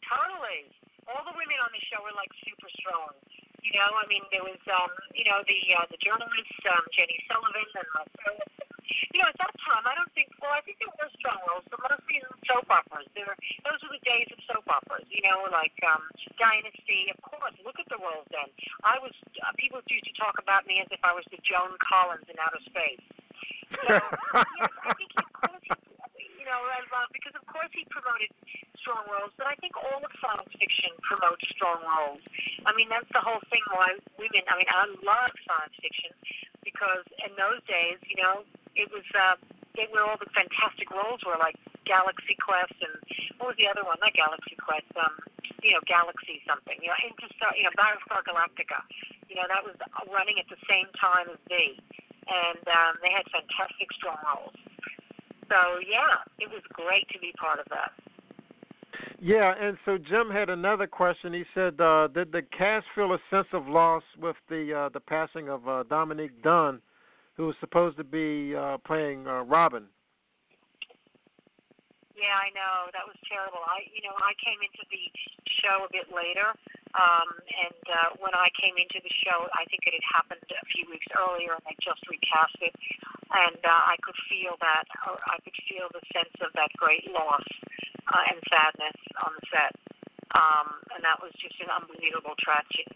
Totally. 0.04 0.68
All 1.08 1.24
the 1.24 1.32
women 1.32 1.56
on 1.64 1.72
the 1.72 1.77
show 1.90 2.04
are 2.04 2.16
like 2.16 2.32
super 2.44 2.70
strong. 2.80 3.16
You 3.64 3.76
know, 3.76 3.90
I 4.00 4.06
mean, 4.08 4.24
there 4.32 4.46
was, 4.48 4.60
um, 4.72 4.92
you 5.12 5.28
know, 5.28 5.44
the 5.44 5.60
uh, 5.76 5.86
the 5.92 6.00
journalists, 6.00 6.62
um, 6.72 6.84
Jenny 6.96 7.20
Sullivan 7.28 7.68
and 7.76 7.90
myself. 7.92 8.48
You 9.12 9.20
know, 9.20 9.28
at 9.28 9.40
that 9.44 9.56
time, 9.66 9.84
I 9.84 9.98
don't 9.98 10.12
think. 10.16 10.32
Well, 10.40 10.54
I 10.56 10.64
think 10.64 10.80
there 10.80 10.94
were 10.94 11.12
strong 11.20 11.42
roles, 11.44 11.68
but 11.68 11.84
mostly 11.84 12.24
in 12.24 12.28
soap 12.48 12.70
operas. 12.72 13.10
There, 13.12 13.28
were, 13.28 13.36
those 13.68 13.82
were 13.84 13.92
the 13.92 14.04
days 14.08 14.30
of 14.32 14.40
soap 14.48 14.64
operas. 14.72 15.10
You 15.12 15.26
know, 15.26 15.50
like 15.52 15.76
um, 15.84 16.06
Dynasty. 16.40 17.12
Of 17.12 17.20
course, 17.20 17.56
look 17.66 17.76
at 17.82 17.90
the 17.92 18.00
roles 18.00 18.30
then. 18.32 18.48
I 18.88 19.02
was. 19.04 19.12
Uh, 19.44 19.52
people 19.60 19.84
used 19.92 20.08
to 20.08 20.16
talk 20.16 20.40
about 20.40 20.64
me 20.64 20.80
as 20.80 20.88
if 20.94 21.04
I 21.04 21.12
was 21.12 21.28
the 21.28 21.42
Joan 21.44 21.76
Collins 21.84 22.28
in 22.32 22.40
outer 22.40 22.64
space. 22.64 23.04
So, 23.74 24.00
yes, 24.64 24.72
I 24.86 24.92
think 24.96 25.12
of 25.20 25.28
course, 25.36 25.68
know, 26.48 26.64
uh, 26.64 27.08
because 27.12 27.36
of 27.36 27.44
course 27.52 27.70
he 27.76 27.84
promoted 27.92 28.32
strong 28.80 29.04
roles, 29.12 29.36
but 29.36 29.52
I 29.52 29.56
think 29.60 29.76
all 29.76 30.00
of 30.00 30.12
science 30.24 30.48
fiction 30.56 30.96
promotes 31.04 31.44
strong 31.52 31.84
roles. 31.84 32.24
I 32.64 32.72
mean, 32.72 32.88
that's 32.88 33.10
the 33.12 33.20
whole 33.20 33.44
thing 33.52 33.64
why 33.76 34.00
women, 34.16 34.48
I 34.48 34.56
mean, 34.56 34.72
I 34.72 34.88
love 35.04 35.34
science 35.44 35.76
fiction 35.84 36.16
because 36.64 37.04
in 37.28 37.36
those 37.36 37.60
days, 37.68 38.00
you 38.08 38.16
know, 38.16 38.48
it 38.80 38.88
was, 38.96 39.04
uh, 39.12 39.36
they 39.76 39.92
were 39.92 40.08
all 40.08 40.16
the 40.16 40.32
fantastic 40.32 40.88
roles 40.90 41.20
were 41.28 41.38
like 41.38 41.60
Galaxy 41.84 42.40
Quest 42.40 42.76
and 42.80 42.96
what 43.38 43.54
was 43.54 43.58
the 43.60 43.68
other 43.68 43.84
one? 43.84 44.00
Not 44.00 44.16
Galaxy 44.16 44.56
Quest, 44.58 44.90
um, 44.98 45.20
you 45.62 45.76
know, 45.76 45.84
Galaxy 45.86 46.42
something, 46.48 46.80
you 46.80 46.90
know, 46.90 47.00
Interstar, 47.04 47.54
you 47.54 47.68
know, 47.68 47.74
Battlestar 47.76 48.24
Galactica. 48.26 48.82
You 49.28 49.36
know, 49.36 49.48
that 49.52 49.62
was 49.68 49.76
running 50.08 50.40
at 50.40 50.48
the 50.48 50.60
same 50.66 50.88
time 50.96 51.28
as 51.28 51.40
V. 51.52 51.76
And 52.28 52.64
um, 52.68 53.00
they 53.04 53.12
had 53.12 53.24
fantastic 53.32 53.92
strong 53.96 54.20
roles. 54.24 54.56
So, 55.50 55.80
yeah, 55.80 56.24
it 56.40 56.50
was 56.50 56.62
great 56.74 57.08
to 57.10 57.20
be 57.20 57.32
part 57.40 57.60
of 57.60 57.66
that. 57.70 57.92
Yeah, 59.20 59.54
and 59.60 59.78
so 59.86 59.98
Jim 59.98 60.30
had 60.30 60.50
another 60.50 60.86
question. 60.86 61.34
He 61.34 61.44
said, 61.54 61.82
uh, 61.82 62.08
"Did 62.08 62.32
the 62.32 62.44
cast 62.56 62.86
feel 62.94 63.14
a 63.14 63.20
sense 63.30 63.48
of 63.52 63.68
loss 63.68 64.04
with 64.20 64.36
the 64.50 64.74
uh, 64.74 64.90
the 64.90 65.00
passing 65.00 65.50
of 65.50 65.68
uh, 65.68 65.84
Dominique 65.90 66.42
Dunne, 66.44 66.82
who 67.36 67.48
was 67.48 67.56
supposed 67.60 67.98
to 67.98 68.04
be 68.04 68.56
uh, 68.56 68.78
playing 68.86 69.26
uh, 69.26 69.42
Robin?" 69.42 69.90
Yeah, 72.14 72.34
I 72.34 72.50
know 72.54 72.90
that 72.94 73.06
was 73.06 73.18
terrible. 73.30 73.62
I, 73.62 73.86
you 73.94 74.02
know, 74.02 74.14
I 74.18 74.34
came 74.42 74.58
into 74.62 74.82
the 74.90 75.06
show 75.62 75.86
a 75.86 75.92
bit 75.94 76.10
later, 76.10 76.50
um, 76.98 77.30
and 77.46 77.84
uh, 77.94 78.10
when 78.18 78.34
I 78.34 78.50
came 78.58 78.74
into 78.74 78.98
the 79.02 79.14
show, 79.22 79.46
I 79.54 79.70
think 79.70 79.86
it 79.86 79.94
had 79.94 80.08
happened 80.18 80.42
a 80.50 80.66
few 80.74 80.90
weeks 80.90 81.06
earlier, 81.14 81.54
and 81.54 81.62
they 81.70 81.78
just 81.78 82.02
recast 82.10 82.58
it, 82.66 82.74
and 83.34 83.60
uh, 83.60 83.84
I 83.92 83.96
could 84.00 84.16
feel 84.32 84.56
that, 84.64 84.88
or 85.08 85.20
I 85.28 85.38
could 85.44 85.56
feel 85.68 85.92
the 85.92 86.04
sense 86.16 86.34
of 86.40 86.52
that 86.56 86.72
great 86.80 87.04
loss 87.12 87.44
uh, 88.08 88.24
and 88.32 88.40
sadness 88.48 88.98
on 89.24 89.32
the 89.36 89.44
set, 89.52 89.74
um, 90.36 90.80
and 90.96 91.04
that 91.04 91.20
was 91.20 91.36
just 91.40 91.60
an 91.60 91.72
unbelievable 91.72 92.36
tragedy. 92.40 92.88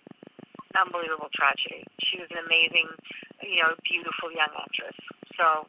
Unbelievable 0.71 1.27
tragedy. 1.35 1.83
She 2.07 2.23
was 2.23 2.31
an 2.31 2.47
amazing, 2.47 2.88
you 3.43 3.59
know, 3.59 3.75
beautiful 3.83 4.31
young 4.31 4.55
actress. 4.55 4.95
So 5.35 5.67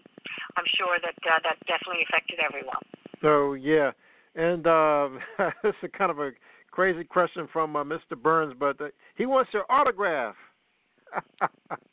I'm 0.54 0.68
sure 0.78 1.02
that 1.02 1.18
uh, 1.26 1.42
that 1.42 1.58
definitely 1.66 2.06
affected 2.06 2.38
everyone. 2.38 2.82
So 3.18 3.54
yeah, 3.58 3.90
and 4.38 4.66
uh, 4.66 5.08
this 5.66 5.74
is 5.82 5.90
kind 5.96 6.10
of 6.10 6.22
a 6.22 6.30
crazy 6.70 7.04
question 7.04 7.48
from 7.52 7.74
uh, 7.74 7.84
Mr. 7.84 8.14
Burns, 8.14 8.54
but 8.58 8.80
uh, 8.80 8.94
he 9.16 9.26
wants 9.26 9.50
your 9.52 9.66
autograph. 9.68 10.34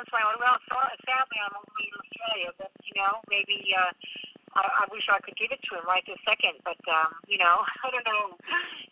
he 0.00 0.08
wants 0.08 0.16
my 0.16 0.24
autograph. 0.24 0.64
So, 0.64 0.76
sadly, 1.04 1.38
I'm 1.44 1.60
only 1.60 1.84
in 1.84 1.94
Australia, 2.00 2.50
but 2.56 2.72
you 2.88 2.96
know, 2.96 3.20
maybe 3.28 3.60
uh, 3.76 3.92
I, 4.56 4.64
I 4.64 4.84
wish 4.88 5.04
I 5.12 5.20
could 5.20 5.36
give 5.36 5.52
it 5.52 5.60
to 5.60 5.76
him 5.76 5.84
right 5.84 6.00
this 6.08 6.20
second. 6.24 6.56
But 6.64 6.80
um, 6.88 7.20
you 7.28 7.36
know, 7.36 7.60
I 7.84 7.92
don't 7.92 8.08
know. 8.08 8.40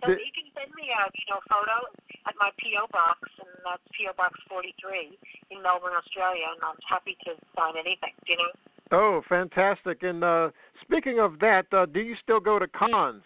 So 0.04 0.12
he 0.12 0.28
can 0.36 0.52
send 0.52 0.76
me 0.76 0.92
a 0.92 1.08
you 1.16 1.26
know 1.32 1.40
photo 1.48 1.88
at 2.28 2.36
my 2.36 2.52
PO 2.60 2.92
box, 2.92 3.24
and 3.40 3.48
that's 3.64 3.84
PO 3.96 4.12
Box 4.20 4.36
43 4.52 5.16
in 5.48 5.64
Melbourne, 5.64 5.96
Australia, 5.96 6.52
and 6.52 6.60
I'm 6.60 6.76
happy 6.84 7.16
to 7.24 7.40
sign 7.56 7.80
anything. 7.80 8.12
You 8.28 8.36
know. 8.36 8.52
Oh, 8.92 9.24
fantastic! 9.24 10.04
And 10.04 10.20
uh, 10.20 10.52
speaking 10.84 11.24
of 11.24 11.40
that, 11.40 11.72
uh, 11.72 11.88
do 11.88 12.04
you 12.04 12.20
still 12.20 12.40
go 12.40 12.60
to 12.60 12.68
cons? 12.68 13.24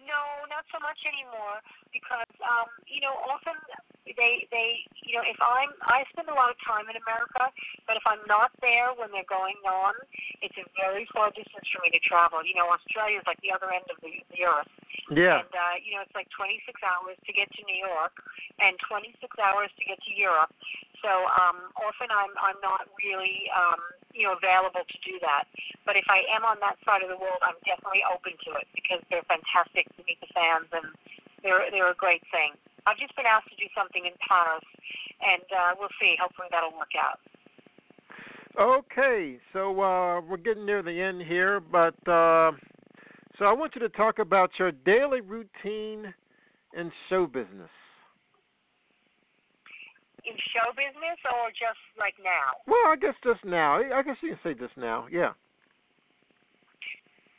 No, 0.00 0.48
not 0.48 0.64
so 0.72 0.78
much 0.80 1.02
anymore 1.04 1.60
because 1.92 2.30
um, 2.46 2.70
you 2.86 3.02
know 3.02 3.16
often 3.26 3.58
they 4.14 4.46
they 4.54 4.86
you 5.02 5.18
know 5.18 5.24
if 5.26 5.34
I'm 5.42 5.72
I 5.96 6.04
spend 6.12 6.28
a 6.28 6.36
lot 6.36 6.52
of 6.52 6.60
time 6.60 6.92
in 6.92 6.96
America, 7.00 7.48
but 7.88 7.96
if 7.96 8.04
I'm 8.04 8.20
not 8.28 8.52
there 8.60 8.92
when 8.92 9.08
they're 9.16 9.24
going 9.24 9.56
on, 9.64 9.96
it's 10.44 10.56
a 10.60 10.68
very 10.76 11.08
far 11.08 11.32
distance 11.32 11.64
for 11.72 11.80
me 11.80 11.88
to 11.88 12.00
travel. 12.04 12.44
You 12.44 12.52
know, 12.52 12.68
Australia 12.68 13.24
is 13.24 13.26
like 13.26 13.40
the 13.40 13.48
other 13.48 13.72
end 13.72 13.88
of 13.88 13.96
the, 14.04 14.12
the 14.36 14.44
earth. 14.44 14.68
Yeah. 15.08 15.40
And 15.40 15.52
uh, 15.56 15.80
you 15.80 15.96
know, 15.96 16.04
it's 16.04 16.12
like 16.12 16.28
26 16.36 16.68
hours 16.84 17.16
to 17.24 17.32
get 17.32 17.48
to 17.56 17.60
New 17.64 17.80
York 17.80 18.12
and 18.60 18.76
26 18.84 19.16
hours 19.40 19.72
to 19.80 19.82
get 19.88 19.96
to 20.04 20.12
Europe. 20.12 20.52
So 21.00 21.08
um, 21.32 21.72
often 21.80 22.12
I'm 22.12 22.32
I'm 22.36 22.60
not 22.60 22.92
really 23.00 23.48
um, 23.56 23.80
you 24.12 24.28
know 24.28 24.36
available 24.36 24.84
to 24.84 24.98
do 25.00 25.16
that. 25.24 25.48
But 25.88 25.96
if 25.96 26.04
I 26.12 26.28
am 26.28 26.44
on 26.44 26.60
that 26.60 26.76
side 26.84 27.00
of 27.00 27.08
the 27.08 27.16
world, 27.16 27.40
I'm 27.40 27.56
definitely 27.64 28.04
open 28.04 28.36
to 28.44 28.50
it 28.60 28.68
because 28.76 29.00
they're 29.08 29.24
fantastic 29.24 29.88
to 29.96 30.00
meet 30.04 30.20
the 30.20 30.28
fans 30.36 30.68
and 30.76 30.92
they're 31.40 31.64
they're 31.72 31.88
a 31.88 31.96
great 31.96 32.26
thing. 32.28 32.52
I've 32.86 32.98
just 32.98 33.14
been 33.18 33.26
asked 33.26 33.50
to 33.50 33.58
do 33.58 33.66
something 33.74 34.06
in 34.06 34.14
Paris, 34.22 34.62
and 35.20 35.42
uh, 35.52 35.74
we'll 35.78 35.88
see. 36.00 36.14
Hopefully 36.20 36.48
that'll 36.50 36.76
work 36.76 36.94
out. 36.98 37.20
Okay, 38.58 39.38
so 39.52 39.80
uh, 39.80 40.20
we're 40.22 40.38
getting 40.38 40.64
near 40.64 40.82
the 40.82 41.00
end 41.00 41.22
here, 41.22 41.60
but 41.60 41.94
uh, 42.08 42.52
so 43.38 43.44
I 43.44 43.52
want 43.52 43.74
you 43.74 43.82
to 43.82 43.90
talk 43.90 44.18
about 44.18 44.50
your 44.58 44.72
daily 44.72 45.20
routine 45.20 46.14
in 46.74 46.90
show 47.10 47.26
business 47.26 47.70
in 50.26 50.34
show 50.50 50.74
business 50.74 51.18
or 51.30 51.54
just 51.54 51.78
like 51.94 52.18
now? 52.18 52.58
Well, 52.66 52.90
I 52.90 52.98
guess 52.98 53.14
just 53.22 53.46
now. 53.46 53.78
I 53.78 54.02
guess 54.02 54.18
you 54.20 54.34
can 54.34 54.42
say 54.42 54.52
just 54.58 54.74
now. 54.74 55.06
Yeah. 55.06 55.32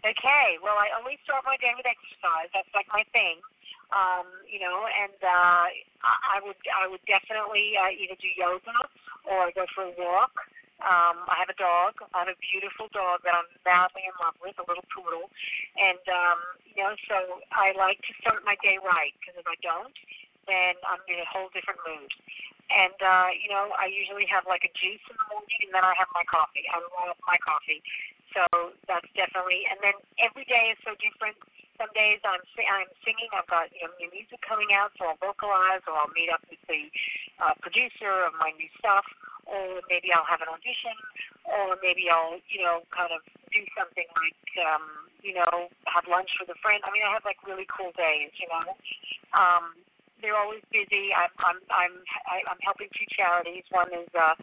Okay. 0.07 0.47
Well, 0.63 0.79
I 0.79 0.95
always 0.95 1.19
start 1.27 1.43
my 1.43 1.59
day 1.59 1.75
with 1.75 1.83
exercise. 1.83 2.47
That's 2.55 2.71
like 2.71 2.87
my 2.95 3.03
thing. 3.11 3.43
Um, 3.87 4.27
you 4.43 4.59
know, 4.59 4.83
and 4.83 5.15
uh, 5.23 5.65
I 6.03 6.43
would 6.43 6.59
I 6.67 6.91
would 6.91 7.03
definitely 7.07 7.79
uh, 7.79 7.91
either 7.95 8.19
do 8.19 8.27
yoga 8.35 8.75
or 9.23 9.47
go 9.55 9.63
for 9.71 9.87
a 9.87 9.93
walk. 9.95 10.35
Um, 10.83 11.25
I 11.25 11.39
have 11.41 11.49
a 11.49 11.57
dog. 11.57 11.97
I 12.13 12.27
have 12.27 12.29
a 12.29 12.37
beautiful 12.37 12.91
dog 12.93 13.25
that 13.25 13.33
I'm 13.33 13.49
madly 13.65 14.05
in 14.05 14.13
love 14.21 14.37
with, 14.43 14.59
a 14.61 14.65
little 14.67 14.85
poodle, 14.93 15.31
and 15.79 16.03
um, 16.11 16.39
you 16.67 16.83
know, 16.83 16.93
so 17.09 17.41
I 17.49 17.73
like 17.73 17.97
to 18.05 18.13
start 18.21 18.45
my 18.45 18.59
day 18.61 18.77
right 18.77 19.15
because 19.17 19.39
if 19.39 19.47
I 19.49 19.57
don't, 19.65 19.95
then 20.45 20.77
I'm 20.85 21.01
in 21.09 21.17
a 21.17 21.27
whole 21.27 21.49
different 21.49 21.81
mood. 21.81 22.11
And 22.67 22.99
uh, 22.99 23.31
you 23.33 23.47
know, 23.47 23.71
I 23.79 23.87
usually 23.87 24.27
have 24.27 24.43
like 24.45 24.67
a 24.67 24.71
juice 24.75 25.01
in 25.07 25.15
the 25.15 25.27
morning, 25.31 25.59
and 25.63 25.71
then 25.71 25.87
I 25.87 25.95
have 25.95 26.11
my 26.11 26.27
coffee. 26.27 26.67
I 26.67 26.83
love 26.83 27.15
my 27.23 27.39
coffee, 27.39 27.79
so 28.35 28.75
that's 28.85 29.07
definitely. 29.15 29.63
And 29.71 29.79
then 29.79 29.95
every 30.19 30.43
day 30.45 30.75
is 30.75 30.79
so 30.83 30.93
different. 30.99 31.39
Some 31.77 31.93
days 31.93 32.17
I'm 32.25 32.41
I'm 32.41 32.89
singing. 33.05 33.29
I've 33.37 33.45
got 33.45 33.69
you 33.69 33.85
know 33.85 33.93
new 34.01 34.09
music 34.09 34.41
coming 34.41 34.73
out, 34.73 34.89
so 34.97 35.13
I'll 35.13 35.21
vocalize, 35.21 35.85
or 35.85 35.93
I'll 35.93 36.09
meet 36.17 36.33
up 36.33 36.41
with 36.49 36.61
the 36.65 36.89
uh, 37.37 37.53
producer 37.61 38.25
of 38.25 38.33
my 38.41 38.49
new 38.57 38.69
stuff, 38.81 39.05
or 39.45 39.85
maybe 39.85 40.09
I'll 40.09 40.25
have 40.25 40.41
an 40.41 40.49
audition, 40.49 40.97
or 41.45 41.77
maybe 41.85 42.09
I'll 42.09 42.41
you 42.49 42.65
know 42.65 42.81
kind 42.89 43.13
of 43.13 43.21
do 43.53 43.61
something 43.77 44.09
like 44.17 44.41
um, 44.65 44.85
you 45.21 45.37
know 45.37 45.69
have 45.85 46.09
lunch 46.09 46.33
with 46.41 46.49
a 46.49 46.57
friend. 46.65 46.81
I 46.81 46.89
mean, 46.89 47.05
I 47.05 47.13
have 47.13 47.25
like 47.29 47.37
really 47.45 47.69
cool 47.69 47.93
days, 47.93 48.33
you 48.41 48.49
know. 48.49 48.73
Um, 49.37 49.77
they're 50.21 50.37
always 50.37 50.65
busy. 50.73 51.13
I'm 51.13 51.29
I'm 51.37 51.59
I'm 51.69 51.93
I'm 52.25 52.61
helping 52.65 52.89
two 52.97 53.05
charities. 53.13 53.69
One 53.69 53.93
is 53.93 54.09
uh, 54.17 54.33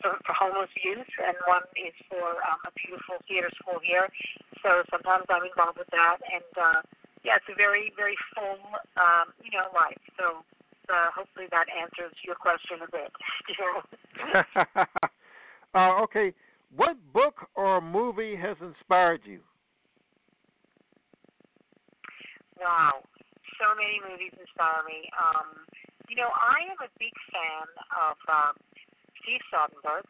for, 0.00 0.18
for 0.24 0.34
homeless 0.34 0.72
youth, 0.80 1.08
and 1.20 1.36
one 1.46 1.64
is 1.76 1.94
for 2.08 2.40
um, 2.44 2.60
a 2.66 2.72
beautiful 2.74 3.20
theater 3.28 3.50
school 3.60 3.80
here. 3.82 4.08
So 4.62 4.84
sometimes 4.90 5.24
I'm 5.28 5.44
involved 5.44 5.78
with 5.78 5.90
that, 5.92 6.18
and 6.24 6.52
uh, 6.56 6.80
yeah, 7.22 7.40
it's 7.40 7.48
a 7.50 7.56
very 7.56 7.92
very 7.96 8.16
full 8.34 8.60
um, 8.96 9.32
you 9.42 9.52
know 9.52 9.68
life. 9.72 10.00
So 10.16 10.44
uh, 10.88 11.10
hopefully 11.14 11.46
that 11.50 11.66
answers 11.70 12.12
your 12.24 12.36
question 12.36 12.84
a 12.84 12.90
bit. 12.90 13.12
uh, 15.74 16.02
okay, 16.04 16.32
what 16.74 16.96
book 17.12 17.48
or 17.54 17.80
movie 17.80 18.36
has 18.36 18.56
inspired 18.60 19.22
you? 19.24 19.40
Wow 22.60 23.02
so 23.58 23.72
many 23.78 23.96
movies 24.02 24.34
inspire 24.36 24.82
me. 24.84 25.08
Um, 25.16 25.64
you 26.10 26.16
know, 26.20 26.28
I 26.28 26.68
am 26.68 26.78
a 26.84 26.90
big 27.00 27.14
fan 27.32 27.66
of 27.96 28.16
um, 28.28 28.54
Steve 29.24 29.40
Soderbergh, 29.48 30.04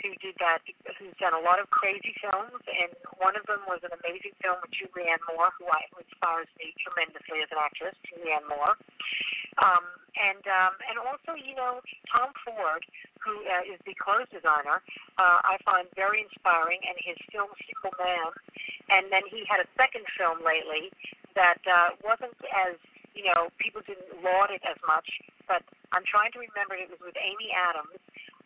who 0.00 0.16
did 0.24 0.32
that, 0.40 0.64
who's 0.96 1.12
done 1.20 1.36
a 1.36 1.42
lot 1.44 1.60
of 1.60 1.68
crazy 1.68 2.16
films, 2.24 2.56
and 2.64 2.90
one 3.20 3.36
of 3.36 3.44
them 3.44 3.60
was 3.68 3.84
an 3.84 3.92
amazing 4.00 4.32
film 4.40 4.56
with 4.64 4.72
Julianne 4.72 5.20
Moore, 5.28 5.52
who, 5.60 5.68
I, 5.68 5.84
who 5.92 6.00
inspires 6.00 6.48
me 6.56 6.72
tremendously 6.80 7.44
as 7.44 7.52
an 7.52 7.60
actress, 7.60 7.96
Julianne 8.08 8.48
Moore. 8.48 8.80
Um, 9.60 9.84
and 10.16 10.44
um, 10.48 10.72
and 10.88 10.96
also, 10.96 11.36
you 11.36 11.52
know, 11.56 11.84
Tom 12.08 12.32
Ford, 12.44 12.84
who 13.20 13.44
uh, 13.44 13.68
is 13.68 13.80
the 13.84 13.92
clothes 14.00 14.28
designer, 14.32 14.80
uh, 15.20 15.44
I 15.44 15.60
find 15.64 15.88
very 15.92 16.24
inspiring, 16.24 16.80
and 16.84 16.96
his 17.00 17.20
film 17.28 17.52
Single 17.68 17.92
Man. 18.00 18.32
And 18.88 19.12
then 19.12 19.24
he 19.28 19.44
had 19.44 19.60
a 19.60 19.68
second 19.76 20.08
film 20.16 20.40
lately 20.40 20.92
that 21.36 21.60
uh, 21.68 21.96
wasn't 22.04 22.36
as 22.48 22.80
you 23.16 23.24
know, 23.24 23.48
people 23.56 23.80
didn't 23.80 24.12
laud 24.20 24.52
it 24.52 24.60
as 24.68 24.76
much. 24.84 25.08
But 25.48 25.64
I'm 25.96 26.04
trying 26.04 26.30
to 26.36 26.38
remember 26.44 26.76
it 26.76 26.92
was 26.92 27.00
with 27.00 27.16
Amy 27.16 27.48
Adams, 27.56 27.96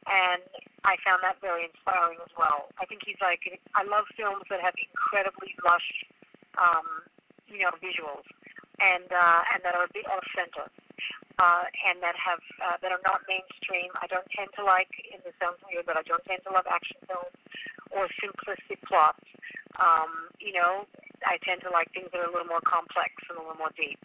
and 0.09 0.45
I 0.85 0.97
found 1.05 1.21
that 1.21 1.41
very 1.45 1.69
inspiring 1.69 2.21
as 2.25 2.33
well. 2.37 2.73
I 2.81 2.89
think 2.89 3.05
he's 3.05 3.21
like, 3.21 3.45
I 3.77 3.85
love 3.85 4.09
films 4.17 4.49
that 4.49 4.65
have 4.65 4.73
incredibly 4.81 5.53
lush, 5.61 5.89
um, 6.57 7.05
you 7.49 7.61
know, 7.61 7.73
visuals, 7.81 8.25
and 8.81 9.09
uh, 9.13 9.41
and 9.53 9.61
that 9.65 9.77
are 9.77 9.85
a 9.85 9.93
bit 9.93 10.09
off 10.09 10.25
center. 10.33 10.69
Uh, 11.41 11.65
and 11.89 12.05
that 12.05 12.13
have 12.21 12.45
uh, 12.61 12.77
that 12.85 12.93
are 12.93 13.01
not 13.01 13.25
mainstream. 13.25 13.89
I 13.97 14.05
don't 14.13 14.29
tend 14.37 14.53
to 14.61 14.63
like, 14.65 14.93
in 15.09 15.25
the 15.25 15.33
sounds 15.41 15.57
weird, 15.65 15.89
but 15.89 15.97
I 15.97 16.05
don't 16.05 16.21
tend 16.29 16.45
to 16.45 16.53
love 16.53 16.69
action 16.69 17.01
films 17.09 17.33
or 17.97 18.13
simplistic 18.21 18.77
plots. 18.85 19.25
Um, 19.81 20.29
you 20.37 20.53
know, 20.53 20.85
I 21.25 21.41
tend 21.41 21.65
to 21.65 21.73
like 21.73 21.89
things 21.97 22.13
that 22.13 22.21
are 22.21 22.29
a 22.29 22.33
little 22.33 22.49
more 22.49 22.61
complex 22.61 23.13
and 23.33 23.41
a 23.41 23.41
little 23.41 23.57
more 23.57 23.73
deep. 23.73 24.01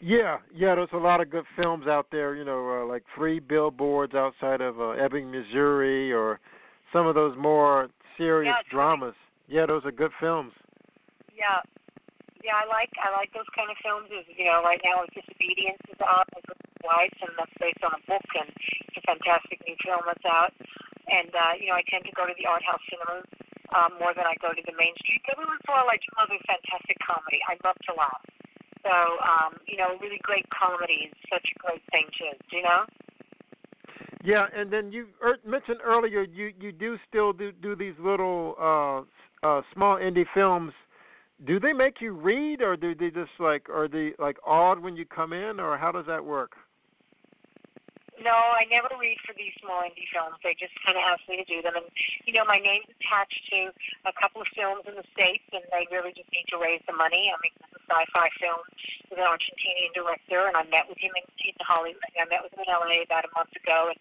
Yeah, 0.00 0.38
yeah, 0.54 0.74
there's 0.74 0.94
a 0.94 0.98
lot 0.98 1.20
of 1.20 1.30
good 1.30 1.44
films 1.60 1.86
out 1.86 2.06
there. 2.10 2.34
You 2.34 2.44
know, 2.44 2.82
uh, 2.82 2.86
like 2.86 3.02
Three 3.16 3.40
Billboards 3.40 4.14
Outside 4.14 4.60
of 4.60 4.80
uh, 4.80 4.90
Ebbing, 4.90 5.30
Missouri, 5.30 6.12
or 6.12 6.38
some 6.92 7.06
of 7.06 7.14
those 7.14 7.36
more 7.36 7.88
serious 8.16 8.54
Yeah, 8.54 8.70
dramas. 8.70 9.14
Yeah, 9.48 9.66
those 9.66 9.84
are 9.84 9.90
good 9.90 10.12
films. 10.20 10.52
Yeah, 11.34 11.62
yeah, 12.44 12.62
I 12.62 12.66
like 12.70 12.90
I 13.02 13.10
like 13.10 13.34
those 13.34 13.48
kind 13.54 13.70
of 13.70 13.78
films. 13.82 14.06
Is 14.14 14.26
you 14.38 14.46
know, 14.46 14.62
right 14.62 14.78
now 14.86 15.02
Disobedience 15.10 15.82
is 15.90 15.98
out 15.98 16.30
with 16.30 16.46
Weisz, 16.86 17.18
and 17.26 17.34
that's 17.34 17.54
based 17.58 17.82
on 17.82 17.98
a 17.98 18.02
book, 18.06 18.28
and 18.38 18.50
it's 18.86 18.98
a 18.98 19.04
fantastic 19.04 19.58
new 19.66 19.74
film 19.82 20.06
that's 20.06 20.26
out. 20.26 20.54
And 21.10 21.30
uh, 21.34 21.58
you 21.58 21.74
know, 21.74 21.76
I 21.78 21.82
tend 21.90 22.06
to 22.06 22.14
go 22.14 22.22
to 22.22 22.34
the 22.38 22.46
art 22.46 22.62
house 22.62 22.82
cinemas 22.86 23.26
um, 23.74 23.98
more 23.98 24.14
than 24.14 24.30
I 24.30 24.38
go 24.38 24.54
to 24.54 24.62
the 24.62 24.76
mainstream. 24.78 25.18
Every 25.26 25.42
once 25.42 25.62
in 25.66 25.70
a 25.70 25.74
while, 25.74 25.90
I 25.90 25.98
do 25.98 26.08
love 26.14 26.30
a 26.30 26.38
fantastic 26.46 26.98
comedy. 27.02 27.42
I 27.50 27.58
love 27.66 27.78
to 27.90 27.92
laugh. 27.98 28.37
So, 28.88 28.96
um, 29.20 29.60
you 29.66 29.76
know, 29.76 29.98
really 30.00 30.20
great 30.22 30.46
comedy 30.48 31.10
is 31.10 31.14
such 31.30 31.44
a 31.54 31.58
great 31.58 31.82
thing 31.92 32.08
too. 32.18 32.56
You 32.56 32.62
know? 32.62 32.84
Yeah, 34.24 34.46
and 34.56 34.72
then 34.72 34.90
you 34.90 35.08
er, 35.22 35.36
mentioned 35.46 35.80
earlier 35.84 36.22
you 36.22 36.52
you 36.58 36.72
do 36.72 36.96
still 37.08 37.32
do 37.32 37.52
do 37.52 37.76
these 37.76 37.94
little 38.00 38.56
uh 38.58 39.46
uh 39.46 39.62
small 39.74 39.96
indie 39.96 40.26
films. 40.34 40.72
Do 41.46 41.60
they 41.60 41.72
make 41.72 42.00
you 42.00 42.12
read, 42.14 42.62
or 42.62 42.76
do 42.76 42.94
they 42.94 43.10
just 43.10 43.30
like 43.38 43.68
are 43.68 43.88
they 43.88 44.12
like 44.18 44.38
awed 44.44 44.80
when 44.80 44.96
you 44.96 45.04
come 45.04 45.32
in, 45.32 45.60
or 45.60 45.76
how 45.76 45.92
does 45.92 46.06
that 46.06 46.24
work? 46.24 46.52
No, 48.18 48.34
I 48.34 48.66
never 48.66 48.90
read 48.98 49.14
for 49.22 49.30
these 49.38 49.54
small 49.62 49.86
indie 49.86 50.10
films. 50.10 50.42
They 50.42 50.58
just 50.58 50.74
kind 50.82 50.98
of 50.98 51.06
ask 51.06 51.22
me 51.30 51.38
to 51.38 51.46
do 51.46 51.62
them, 51.62 51.78
and 51.78 51.86
you 52.26 52.34
know, 52.34 52.42
my 52.42 52.58
name's 52.58 52.90
attached 52.90 53.42
to 53.54 53.70
a 54.10 54.14
couple 54.18 54.42
of 54.42 54.50
films 54.58 54.90
in 54.90 54.98
the 54.98 55.06
states, 55.14 55.46
and 55.54 55.62
they 55.70 55.86
really 55.94 56.10
just 56.10 56.26
need 56.34 56.50
to 56.50 56.58
raise 56.58 56.82
the 56.90 56.98
money. 56.98 57.30
I 57.30 57.38
mean, 57.38 57.54
it's 57.62 57.78
a 57.78 57.82
sci-fi 57.86 58.26
film 58.42 58.58
with 59.06 59.22
an 59.22 59.28
Argentinian 59.30 59.94
director, 59.94 60.50
and 60.50 60.58
I 60.58 60.66
met 60.66 60.90
with 60.90 60.98
him 60.98 61.14
in, 61.14 61.26
in 61.46 61.54
Hollywood. 61.62 62.02
I 62.18 62.26
met 62.26 62.42
with 62.42 62.58
him 62.58 62.66
in 62.66 62.74
LA 62.74 63.06
about 63.06 63.22
a 63.22 63.30
month 63.38 63.54
ago, 63.54 63.94
and 63.94 63.98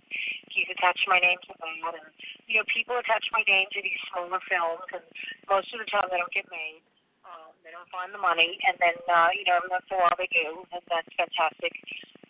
he's 0.50 0.70
attached 0.74 1.06
my 1.06 1.22
name 1.22 1.38
to 1.46 1.54
that. 1.54 1.94
And 2.02 2.10
you 2.50 2.58
know, 2.58 2.66
people 2.74 2.98
attach 2.98 3.30
my 3.30 3.46
name 3.46 3.70
to 3.70 3.80
these 3.86 4.02
smaller 4.10 4.42
films, 4.50 4.98
and 4.98 5.06
most 5.46 5.70
of 5.78 5.78
the 5.78 5.90
time 5.94 6.10
they 6.10 6.18
don't 6.18 6.34
get 6.34 6.50
made. 6.50 6.82
Um, 7.22 7.54
they 7.62 7.70
don't 7.70 7.92
find 7.94 8.10
the 8.10 8.24
money, 8.24 8.58
and 8.66 8.82
then 8.82 8.98
uh, 9.06 9.30
you 9.38 9.46
know, 9.46 9.62
every 9.62 9.70
once 9.70 9.86
in 9.94 9.94
a 9.94 10.02
while 10.02 10.18
they 10.18 10.32
do, 10.34 10.66
and 10.74 10.82
that's 10.90 11.12
fantastic. 11.14 11.76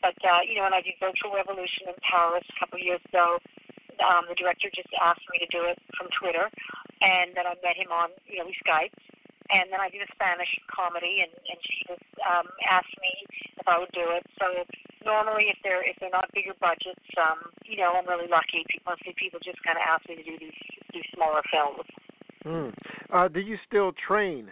But 0.07 0.23
uh, 0.23 0.39
you 0.47 0.55
know, 0.55 0.63
when 0.63 0.71
I 0.71 0.79
did 0.79 0.95
Virtual 1.03 1.35
Revolution 1.35 1.91
in 1.91 1.99
Paris 1.99 2.47
a 2.47 2.55
couple 2.63 2.79
of 2.79 2.85
years 2.87 3.03
ago, 3.11 3.43
um, 3.99 4.23
the 4.31 4.39
director 4.39 4.71
just 4.71 4.87
asked 5.03 5.27
me 5.27 5.43
to 5.43 5.49
do 5.51 5.67
it 5.67 5.75
from 5.99 6.07
Twitter, 6.15 6.47
and 7.03 7.35
then 7.35 7.43
I 7.43 7.59
met 7.59 7.75
him 7.75 7.91
on 7.91 8.15
you 8.23 8.39
know 8.39 8.47
we 8.47 8.55
Skype, 8.63 8.95
and 9.51 9.67
then 9.67 9.83
I 9.83 9.91
did 9.91 10.07
a 10.07 10.09
Spanish 10.15 10.47
comedy, 10.71 11.27
and 11.27 11.35
and 11.35 11.59
she 11.59 11.91
just 11.91 12.07
um, 12.23 12.47
asked 12.63 12.95
me 13.03 13.27
if 13.59 13.67
I 13.67 13.75
would 13.83 13.91
do 13.91 14.15
it. 14.15 14.23
So 14.39 14.63
normally, 15.03 15.51
if 15.51 15.59
they're 15.59 15.83
if 15.83 15.99
they're 15.99 16.15
not 16.15 16.31
bigger 16.31 16.55
budgets, 16.55 17.03
um, 17.19 17.51
you 17.67 17.75
know, 17.75 17.99
I'm 17.99 18.07
really 18.07 18.31
lucky. 18.31 18.63
Mostly 18.87 19.11
people 19.19 19.43
just 19.43 19.59
kind 19.67 19.75
of 19.75 19.83
ask 19.83 20.07
me 20.07 20.15
to 20.15 20.23
do 20.23 20.39
these 20.39 20.55
these 20.95 21.07
smaller 21.11 21.43
films. 21.51 21.83
Hmm. 22.47 22.71
Uh, 23.11 23.27
do 23.27 23.43
you 23.43 23.59
still 23.67 23.91
train? 23.91 24.47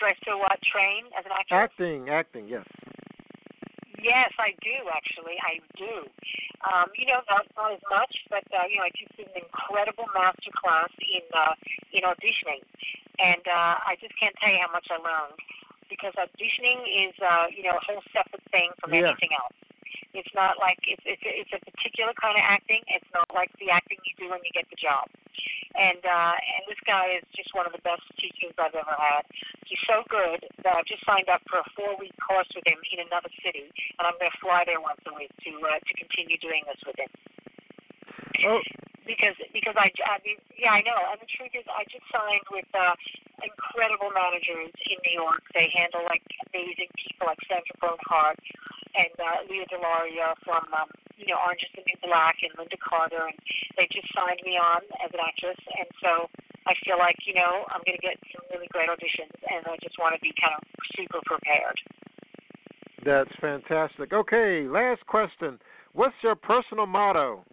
Do 0.00 0.08
I 0.08 0.16
still 0.18 0.40
what 0.40 0.56
train 0.64 1.12
as 1.12 1.28
an 1.28 1.36
actress? 1.36 1.76
Acting, 1.76 2.08
acting, 2.08 2.48
yes. 2.48 2.64
Yes, 4.02 4.34
I 4.38 4.50
do 4.58 4.76
actually. 4.90 5.38
I 5.38 5.62
do. 5.78 6.10
Um, 6.66 6.90
you 6.98 7.06
know, 7.06 7.22
not 7.30 7.46
not 7.54 7.70
as 7.74 7.82
much, 7.86 8.10
but 8.30 8.42
uh, 8.50 8.66
you 8.66 8.82
know, 8.82 8.86
I 8.86 8.92
just 8.94 9.14
did 9.14 9.30
an 9.30 9.46
incredible 9.46 10.10
master 10.10 10.50
class 10.58 10.90
in 10.98 11.22
uh, 11.30 11.54
in 11.94 12.02
auditioning, 12.02 12.66
and 13.22 13.42
uh, 13.46 13.78
I 13.82 13.94
just 14.02 14.14
can't 14.18 14.34
tell 14.42 14.50
you 14.50 14.58
how 14.62 14.70
much 14.74 14.90
I 14.90 14.98
learned 14.98 15.38
because 15.86 16.14
auditioning 16.18 16.82
is 16.86 17.14
uh, 17.22 17.46
you 17.54 17.62
know 17.62 17.78
a 17.78 17.82
whole 17.86 18.02
separate 18.10 18.42
thing 18.50 18.74
from 18.82 18.94
Yeah. 18.94 19.14
anything 19.14 19.34
else. 19.38 19.54
It's 20.14 20.34
not 20.34 20.58
like 20.58 20.82
it's 20.82 21.02
it's 21.06 21.22
it's 21.24 21.54
a 21.54 21.62
particular 21.62 22.12
kind 22.18 22.36
of 22.36 22.44
acting. 22.44 22.82
It's 22.90 23.08
not 23.14 23.30
like 23.30 23.54
the 23.62 23.70
acting 23.70 24.02
you 24.02 24.14
do 24.18 24.26
when 24.34 24.42
you 24.44 24.50
get 24.50 24.66
the 24.68 24.76
job. 24.76 25.06
And 25.72 26.02
uh, 26.04 26.34
and 26.36 26.62
this 26.68 26.80
guy 26.84 27.16
is 27.16 27.24
just 27.32 27.54
one 27.54 27.64
of 27.64 27.72
the 27.72 27.80
best 27.80 28.04
teachers 28.20 28.52
I've 28.60 28.76
ever 28.76 28.92
had. 28.92 29.24
He's 29.72 29.88
so 29.88 30.04
good 30.12 30.44
that 30.68 30.76
I've 30.76 30.84
just 30.84 31.00
signed 31.08 31.32
up 31.32 31.40
for 31.48 31.64
a 31.64 31.66
four 31.72 31.96
week 31.96 32.12
course 32.20 32.44
with 32.52 32.68
him 32.68 32.76
in 32.92 33.08
another 33.08 33.32
city, 33.40 33.72
and 33.96 34.04
I'm 34.04 34.20
going 34.20 34.28
to 34.28 34.36
fly 34.36 34.68
there 34.68 34.84
once 34.84 35.00
a 35.08 35.16
week 35.16 35.32
to 35.48 35.52
uh, 35.64 35.80
to 35.80 35.92
continue 35.96 36.36
doing 36.44 36.60
this 36.68 36.76
with 36.84 37.00
him. 37.00 37.08
Oh, 38.44 38.60
Because 39.08 39.32
because 39.56 39.72
I 39.80 39.88
I 40.04 40.20
mean 40.20 40.36
yeah 40.60 40.76
I 40.76 40.84
know 40.84 41.00
and 41.08 41.16
the 41.24 41.30
truth 41.32 41.56
is 41.56 41.64
I 41.72 41.88
just 41.88 42.04
signed 42.12 42.44
with 42.52 42.68
uh, 42.76 42.92
incredible 43.40 44.12
managers 44.12 44.76
in 44.92 45.00
New 45.08 45.16
York. 45.16 45.40
They 45.56 45.72
handle 45.72 46.04
like 46.04 46.20
amazing 46.52 46.92
people 46.92 47.32
like 47.32 47.40
Sandra 47.48 47.72
Bernhard 47.80 48.36
and 48.92 49.14
uh, 49.16 49.48
Lea 49.48 49.64
DeLaria 49.72 50.36
from 50.44 50.68
um, 50.76 50.92
you 51.16 51.32
know 51.32 51.40
Orange 51.40 51.64
is 51.64 51.72
the 51.72 51.84
New 51.88 51.96
Black 52.04 52.36
and 52.44 52.52
Lynda 52.60 52.76
Carter, 52.76 53.24
and 53.24 53.40
they 53.80 53.88
just 53.88 54.12
signed 54.12 54.44
me 54.44 54.60
on 54.60 54.84
as 55.00 55.08
an 55.16 55.22
actress, 55.24 55.60
and 55.80 55.88
so 55.96 56.28
I 56.66 56.74
feel 56.86 56.98
like 56.98 57.16
you 57.26 57.34
know 57.34 57.66
I'm 57.70 57.82
going 57.84 57.98
to 57.98 58.04
get 58.04 58.18
some 58.30 58.44
really 58.54 58.68
great 58.70 58.88
auditions, 58.88 59.34
and 59.50 59.66
I 59.66 59.76
just 59.82 59.98
want 59.98 60.14
to 60.14 60.20
be 60.20 60.32
kind 60.38 60.54
of 60.54 60.62
super 60.94 61.20
prepared. 61.26 61.78
that's 63.04 63.32
fantastic. 63.40 64.12
Okay, 64.12 64.68
last 64.68 65.04
question. 65.06 65.58
What's 65.92 66.16
your 66.22 66.34
personal 66.34 66.86
motto? 66.86 67.44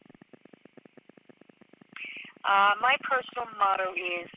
Uh, 2.46 2.74
my 2.82 2.96
personal 3.06 3.50
motto 3.58 3.94
is 3.94 4.30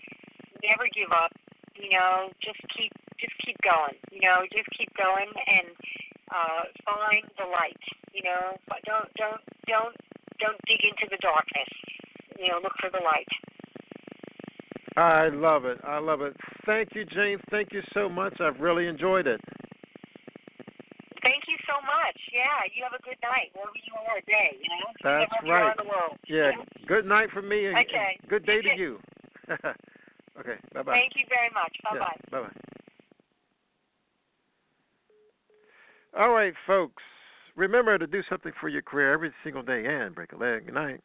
never 0.61 0.89
give 0.93 1.13
up. 1.13 1.33
You 1.77 1.97
know, 1.97 2.29
just 2.45 2.61
keep 2.77 2.93
just 3.21 3.33
keep 3.45 3.57
going. 3.63 3.97
You 4.11 4.21
know, 4.21 4.45
just 4.53 4.69
keep 4.77 4.91
going 4.97 5.31
and 5.31 5.69
uh, 6.29 6.63
find 6.85 7.25
the 7.39 7.49
light. 7.49 7.81
You 8.13 8.25
know, 8.25 8.57
but 8.69 8.85
don't 8.85 9.09
don't 9.17 9.43
don't 9.65 9.97
don't 10.41 10.61
dig 10.67 10.83
into 10.85 11.09
the 11.09 11.21
darkness. 11.25 11.71
You 12.37 12.53
know, 12.53 12.59
look 12.61 12.75
for 12.81 12.91
the 12.91 13.01
light. 13.01 13.29
I 14.97 15.29
love 15.29 15.65
it. 15.65 15.79
I 15.85 15.99
love 15.99 16.21
it. 16.21 16.37
Thank 16.67 16.91
you, 16.95 17.05
James. 17.05 17.41
Thank 17.51 17.73
you 17.73 17.83
so 17.95 18.09
much. 18.09 18.41
I've 18.41 18.61
really 18.61 18.87
enjoyed 18.87 19.27
it. 19.27 19.41
Thank 21.23 21.45
you 21.49 21.57
so 21.67 21.81
much. 21.87 22.19
Yeah, 22.35 22.67
you 22.75 22.83
have 22.83 22.93
a 22.99 23.03
good 23.03 23.17
night 23.23 23.55
wherever 23.55 23.73
you 23.79 23.95
are 24.11 24.21
today. 24.21 24.59
You 24.59 24.69
know, 24.69 24.91
That's 25.03 25.31
wherever 25.43 25.85
you 25.85 25.93
are 25.93 26.09
right. 26.09 26.19
Yeah. 26.27 26.87
Good 26.87 27.07
night 27.07 27.31
from 27.31 27.49
me 27.49 27.67
and, 27.67 27.79
Okay. 27.79 28.19
good 28.29 28.45
day 28.45 28.61
to 28.61 28.77
you. 28.77 28.99
okay. 29.51 30.59
Bye 30.75 30.83
bye. 30.83 30.93
Thank 30.93 31.13
you 31.17 31.25
very 31.29 31.51
much. 31.55 31.73
Bye 31.85 31.99
bye. 31.99 32.17
Bye 32.31 32.49
bye. 32.49 32.73
All 36.19 36.31
right, 36.35 36.55
folks. 36.67 37.03
Remember 37.55 37.97
to 37.99 38.07
do 38.07 38.23
something 38.29 38.53
for 38.61 38.69
your 38.69 38.83
career 38.83 39.13
every 39.13 39.33
single 39.45 39.63
day 39.63 39.85
and 39.87 40.15
break 40.15 40.33
a 40.33 40.37
leg. 40.37 40.67
Good 40.67 40.75
night. 40.75 41.01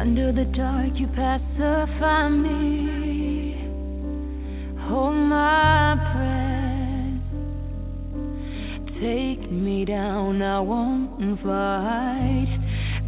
Under 0.00 0.32
the 0.32 0.46
dark, 0.56 0.94
you 0.94 1.06
pacify 1.08 2.30
me. 2.30 3.54
Hold 4.88 5.14
my 5.14 5.94
breath. 6.14 7.20
Take 8.94 9.52
me 9.52 9.84
down, 9.84 10.40
I 10.40 10.60
won't 10.60 11.38
fight. 11.42 12.48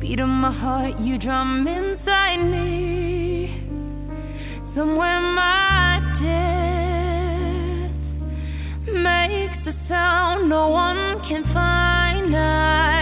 Beat 0.00 0.20
of 0.20 0.28
my 0.28 0.52
heart, 0.52 1.00
you 1.00 1.16
drum 1.16 1.66
inside 1.66 2.44
me. 2.44 3.48
Somewhere 4.76 5.18
my 5.18 5.98
death 6.20 7.90
makes 8.92 9.66
a 9.66 9.72
sound 9.88 10.50
no 10.50 10.68
one 10.68 11.22
can 11.26 11.42
find. 11.54 12.36
I 12.36 13.01